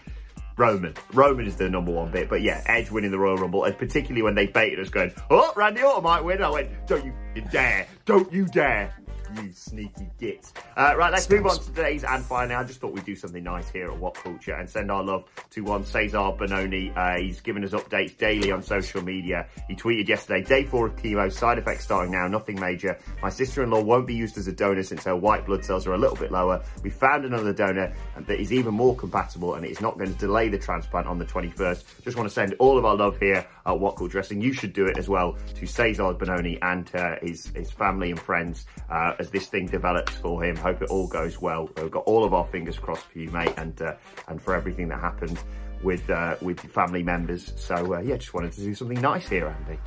Roman. 0.57 0.95
Roman 1.13 1.47
is 1.47 1.57
the 1.57 1.69
number 1.69 1.93
one 1.93 2.11
bit. 2.11 2.29
But 2.29 2.43
yeah, 2.43 2.63
Edge 2.67 2.91
winning 2.91 3.11
the 3.11 3.19
Royal 3.19 3.37
Rumble, 3.37 3.65
and 3.65 3.77
particularly 3.77 4.23
when 4.23 4.35
they 4.35 4.47
baited 4.47 4.81
us 4.81 4.89
going, 4.89 5.13
oh, 5.31 5.53
Randy 5.55 5.83
Orton 5.83 6.03
might 6.03 6.25
win. 6.25 6.43
I 6.43 6.51
went, 6.51 6.87
don't 6.87 7.05
you 7.05 7.13
dare. 7.51 7.87
Don't 8.05 8.33
you 8.33 8.47
dare. 8.47 8.95
You 9.35 9.51
sneaky 9.53 10.09
git. 10.19 10.53
Uh, 10.77 10.95
right, 10.97 11.13
let's 11.13 11.29
move 11.29 11.47
on 11.47 11.59
to 11.59 11.67
today's 11.67 12.05
and 12.05 12.25
finally, 12.25 12.55
I 12.55 12.63
just 12.65 12.81
thought 12.81 12.93
we'd 12.93 13.05
do 13.05 13.17
something 13.17 13.43
nice 13.43 13.69
here 13.69 13.91
at 13.91 13.99
What 13.99 14.15
Culture 14.15 14.55
and 14.55 14.69
send 14.69 14.91
our 14.91 15.03
love 15.03 15.25
to 15.51 15.63
one 15.63 15.85
Cesar 15.85 16.19
Bononi. 16.19 16.97
Uh, 16.97 17.19
he's 17.21 17.41
given 17.41 17.65
us 17.65 17.73
updates 17.73 18.17
daily 18.17 18.53
on 18.53 18.63
social 18.63 19.03
media. 19.03 19.47
He 19.69 19.75
tweeted 19.75 20.07
yesterday, 20.09 20.43
day 20.43 20.65
four 20.65 20.87
of 20.87 20.97
chemo, 20.97 21.33
side 21.33 21.59
effects 21.59 21.85
starting 21.85 22.13
now, 22.13 22.29
nothing 22.29 22.61
major. 22.61 22.99
My 23.21 23.29
sister-in-law 23.29 23.83
won't 23.83 24.07
be 24.07 24.15
used 24.15 24.39
as 24.39 24.47
a 24.47 24.53
donor 24.53 24.85
since 24.85 25.05
her 25.05 25.17
white 25.17 25.45
blood 25.45 25.65
cells 25.65 25.87
are 25.87 25.95
a 25.95 25.99
little 25.99 26.17
bit 26.17 26.31
lower. 26.31 26.63
We 26.83 26.91
found 26.91 27.25
another 27.25 27.53
donor 27.53 27.93
that 28.17 28.41
is 28.41 28.53
even 28.53 28.75
more 28.75 28.95
compatible 28.95 29.55
and 29.55 29.65
it 29.65 29.71
is 29.71 29.81
not 29.81 29.99
going 29.99 30.13
to 30.13 30.19
delay 30.19 30.49
the 30.49 30.59
transplant 30.59 31.07
on 31.07 31.19
the 31.19 31.27
21st. 31.27 32.03
Just 32.05 32.17
want 32.17 32.29
to 32.29 32.35
send 32.35 32.55
all 32.59 32.79
of 32.79 32.85
our 32.85 32.97
love 32.97 33.19
here 33.19 33.47
at 33.67 33.79
What 33.79 33.97
Culture 33.97 34.19
Wrestling. 34.19 34.41
You 34.41 34.53
should 34.53 34.73
do 34.73 34.87
it 34.87 34.97
as 34.97 35.09
well 35.09 35.37
to 35.57 35.67
Cesar 35.67 36.15
Bononi 36.15 36.59
and 36.63 36.89
uh, 36.95 37.17
his, 37.23 37.49
his 37.49 37.71
family 37.71 38.11
and 38.11 38.21
friends 38.21 38.67
uh, 38.89 39.15
as 39.19 39.31
this 39.31 39.47
thing 39.47 39.67
develops 39.67 40.13
for 40.13 40.45
him. 40.45 40.57
Hope 40.57 40.83
it 40.83 40.91
all 40.91 41.07
goes 41.07 41.41
well. 41.41 41.71
We've 41.77 41.91
got 41.91 42.05
all 42.05 42.25
of 42.25 42.35
our 42.35 42.47
fingers 42.47 42.79
crossed 42.79 43.07
for 43.07 43.19
you, 43.19 43.31
mate, 43.31 43.55
and 43.57 43.81
uh, 43.83 43.95
and 44.29 44.41
for 44.41 44.55
everything 44.55 44.89
that 44.89 45.01
happened 45.01 45.39
with 45.83 46.09
uh, 46.11 46.37
with 46.41 46.61
family 46.61 47.03
members. 47.03 47.53
So 47.57 47.95
uh, 47.95 48.01
yeah, 48.01 48.17
just 48.17 48.35
wanted 48.35 48.53
to 48.53 48.61
do 48.61 48.75
something 48.75 49.01
nice 49.01 49.29
here, 49.29 49.49
Andy. 49.49 49.79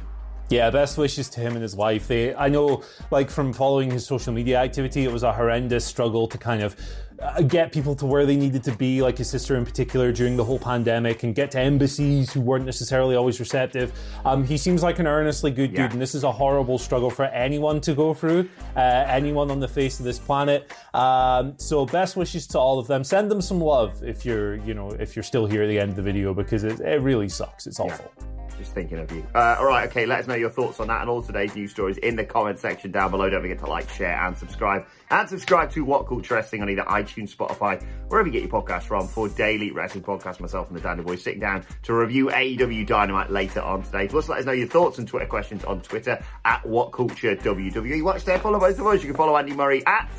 Yeah, 0.49 0.71
best 0.71 0.97
wishes 0.97 1.29
to 1.29 1.41
him 1.41 1.53
and 1.53 1.61
his 1.61 1.75
wife. 1.75 2.07
They, 2.07 2.33
I 2.33 2.49
know, 2.49 2.81
like 3.11 3.29
from 3.29 3.53
following 3.53 3.91
his 3.91 4.07
social 4.07 4.33
media 4.33 4.59
activity, 4.59 5.03
it 5.03 5.11
was 5.11 5.21
a 5.21 5.31
horrendous 5.31 5.85
struggle 5.85 6.27
to 6.27 6.39
kind 6.39 6.63
of 6.63 6.75
uh, 7.21 7.41
get 7.41 7.71
people 7.71 7.95
to 7.95 8.05
where 8.05 8.25
they 8.25 8.35
needed 8.35 8.63
to 8.63 8.75
be, 8.75 9.01
like 9.01 9.17
his 9.17 9.29
sister 9.29 9.55
in 9.55 9.65
particular, 9.65 10.11
during 10.11 10.37
the 10.37 10.43
whole 10.43 10.59
pandemic, 10.59 11.23
and 11.23 11.35
get 11.35 11.51
to 11.51 11.59
embassies 11.59 12.31
who 12.31 12.41
weren't 12.41 12.65
necessarily 12.65 13.15
always 13.15 13.39
receptive. 13.39 13.91
Um, 14.25 14.43
he 14.43 14.57
seems 14.57 14.83
like 14.83 14.99
an 14.99 15.07
earnestly 15.07 15.51
good 15.51 15.71
Yeah. 15.71 15.83
dude, 15.83 15.93
and 15.93 16.01
this 16.01 16.15
is 16.15 16.23
a 16.23 16.31
horrible 16.31 16.77
struggle 16.77 17.09
for 17.09 17.25
anyone 17.25 17.81
to 17.81 17.93
go 17.93 18.13
through, 18.13 18.49
uh, 18.75 18.79
anyone 18.79 19.51
on 19.51 19.59
the 19.59 19.67
face 19.67 19.99
of 19.99 20.05
this 20.05 20.19
planet. 20.19 20.71
Um, 20.93 21.53
so, 21.57 21.85
best 21.85 22.15
wishes 22.15 22.47
to 22.47 22.59
all 22.59 22.79
of 22.79 22.87
them. 22.87 23.03
Send 23.03 23.29
them 23.29 23.41
some 23.41 23.59
love 23.61 24.03
if 24.03 24.25
you're, 24.25 24.55
you 24.57 24.73
know, 24.73 24.89
if 24.91 25.15
you're 25.15 25.23
still 25.23 25.45
here 25.45 25.63
at 25.63 25.67
the 25.67 25.79
end 25.79 25.91
of 25.91 25.95
the 25.95 26.01
video 26.01 26.33
because 26.33 26.63
it, 26.63 26.79
it 26.79 27.01
really 27.01 27.29
sucks. 27.29 27.67
It's 27.67 27.79
awful. 27.79 28.11
Just 28.59 28.73
thinking 28.73 28.99
of 28.99 29.09
you. 29.13 29.25
Uh, 29.33 29.55
all 29.57 29.65
right, 29.65 29.89
okay, 29.89 30.05
let 30.05 30.19
us 30.19 30.27
know 30.27 30.35
your 30.35 30.49
thoughts 30.49 30.81
on 30.81 30.87
that 30.89 30.99
and 30.99 31.09
all 31.09 31.21
today's 31.21 31.55
news 31.55 31.71
stories 31.71 31.97
in 31.99 32.17
the 32.17 32.25
comment 32.25 32.59
section 32.59 32.91
down 32.91 33.09
below. 33.09 33.29
Don't 33.29 33.41
forget 33.41 33.57
to 33.59 33.67
like, 33.67 33.89
share, 33.89 34.21
and 34.21 34.37
subscribe. 34.37 34.85
And 35.09 35.29
subscribe 35.29 35.71
to 35.71 35.85
What 35.85 36.07
Culture 36.07 36.35
Wrestling 36.35 36.61
on 36.61 36.69
either 36.69 36.81
iTunes, 36.83 37.33
Spotify, 37.33 37.81
wherever 38.09 38.27
you 38.27 38.33
get 38.33 38.43
your 38.43 38.51
podcasts 38.51 38.83
from 38.83 39.07
for 39.07 39.29
daily 39.29 39.71
wrestling 39.71 40.03
podcasts. 40.03 40.41
Myself 40.41 40.67
and 40.67 40.75
the 40.75 40.81
Dandy 40.81 41.03
Boys 41.03 41.23
sitting 41.23 41.39
down 41.39 41.65
to 41.83 41.93
review 41.93 42.27
AEW 42.27 42.85
Dynamite 42.85 43.31
later 43.31 43.61
on 43.61 43.81
today. 43.81 44.09
Plus, 44.09 44.27
let 44.27 44.39
us 44.39 44.45
know 44.45 44.51
your 44.51 44.67
thoughts 44.67 44.97
and 44.97 45.07
Twitter 45.07 45.25
questions 45.25 45.63
on 45.63 45.79
Twitter 45.81 46.21
at 46.43 46.65
What 46.65 46.91
Culture 46.91 47.37
WWE. 47.37 48.03
Watch 48.03 48.25
there, 48.25 48.39
follow 48.39 48.59
both 48.59 48.77
of 48.77 48.85
us. 48.87 49.01
You 49.01 49.07
can 49.07 49.15
follow 49.15 49.37
Andy 49.37 49.53
Murray 49.53 49.85
at 49.85 50.11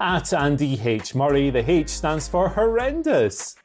At 0.00 0.32
Andy 0.32 0.80
H. 0.82 1.14
Murray, 1.14 1.50
the 1.50 1.70
H 1.70 1.90
stands 1.90 2.28
for 2.28 2.48
horrendous. 2.48 3.56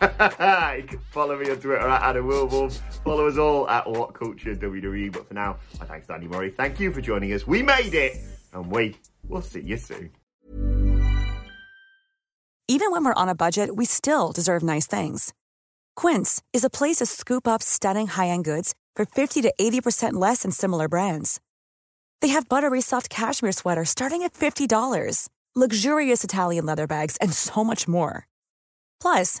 you 0.02 0.84
can 0.86 0.98
follow 1.10 1.36
me 1.36 1.50
on 1.50 1.56
Twitter 1.56 1.76
at 1.76 2.02
Adam 2.02 2.26
Wilborn. 2.26 2.72
Follow 3.04 3.28
us 3.28 3.36
all 3.36 3.68
at 3.68 3.88
What 3.88 4.14
Culture 4.14 4.54
WWE. 4.54 5.12
But 5.12 5.28
for 5.28 5.34
now, 5.34 5.58
my 5.78 5.84
thanks 5.84 6.06
to 6.06 6.14
Andy 6.14 6.26
Murray. 6.26 6.50
Thank 6.50 6.80
you 6.80 6.90
for 6.90 7.02
joining 7.02 7.34
us. 7.34 7.46
We 7.46 7.62
made 7.62 7.92
it, 7.92 8.16
and 8.54 8.70
we 8.70 8.96
will 9.28 9.42
see 9.42 9.60
you 9.60 9.76
soon. 9.76 10.10
Even 12.66 12.92
when 12.92 13.04
we're 13.04 13.14
on 13.14 13.28
a 13.28 13.34
budget, 13.34 13.76
we 13.76 13.84
still 13.84 14.32
deserve 14.32 14.62
nice 14.62 14.86
things. 14.86 15.34
Quince 15.96 16.40
is 16.54 16.64
a 16.64 16.70
place 16.70 16.96
to 16.96 17.06
scoop 17.06 17.46
up 17.46 17.62
stunning 17.62 18.06
high-end 18.06 18.44
goods 18.44 18.74
for 18.96 19.04
50 19.04 19.42
to 19.42 19.52
80% 19.60 20.14
less 20.14 20.42
than 20.42 20.52
similar 20.52 20.88
brands. 20.88 21.40
They 22.22 22.28
have 22.28 22.48
buttery 22.48 22.80
soft 22.80 23.10
cashmere 23.10 23.52
sweaters 23.52 23.90
starting 23.90 24.22
at 24.22 24.34
$50, 24.34 25.28
luxurious 25.54 26.24
Italian 26.24 26.64
leather 26.64 26.86
bags, 26.86 27.16
and 27.16 27.32
so 27.32 27.64
much 27.64 27.88
more. 27.88 28.26
Plus, 29.02 29.40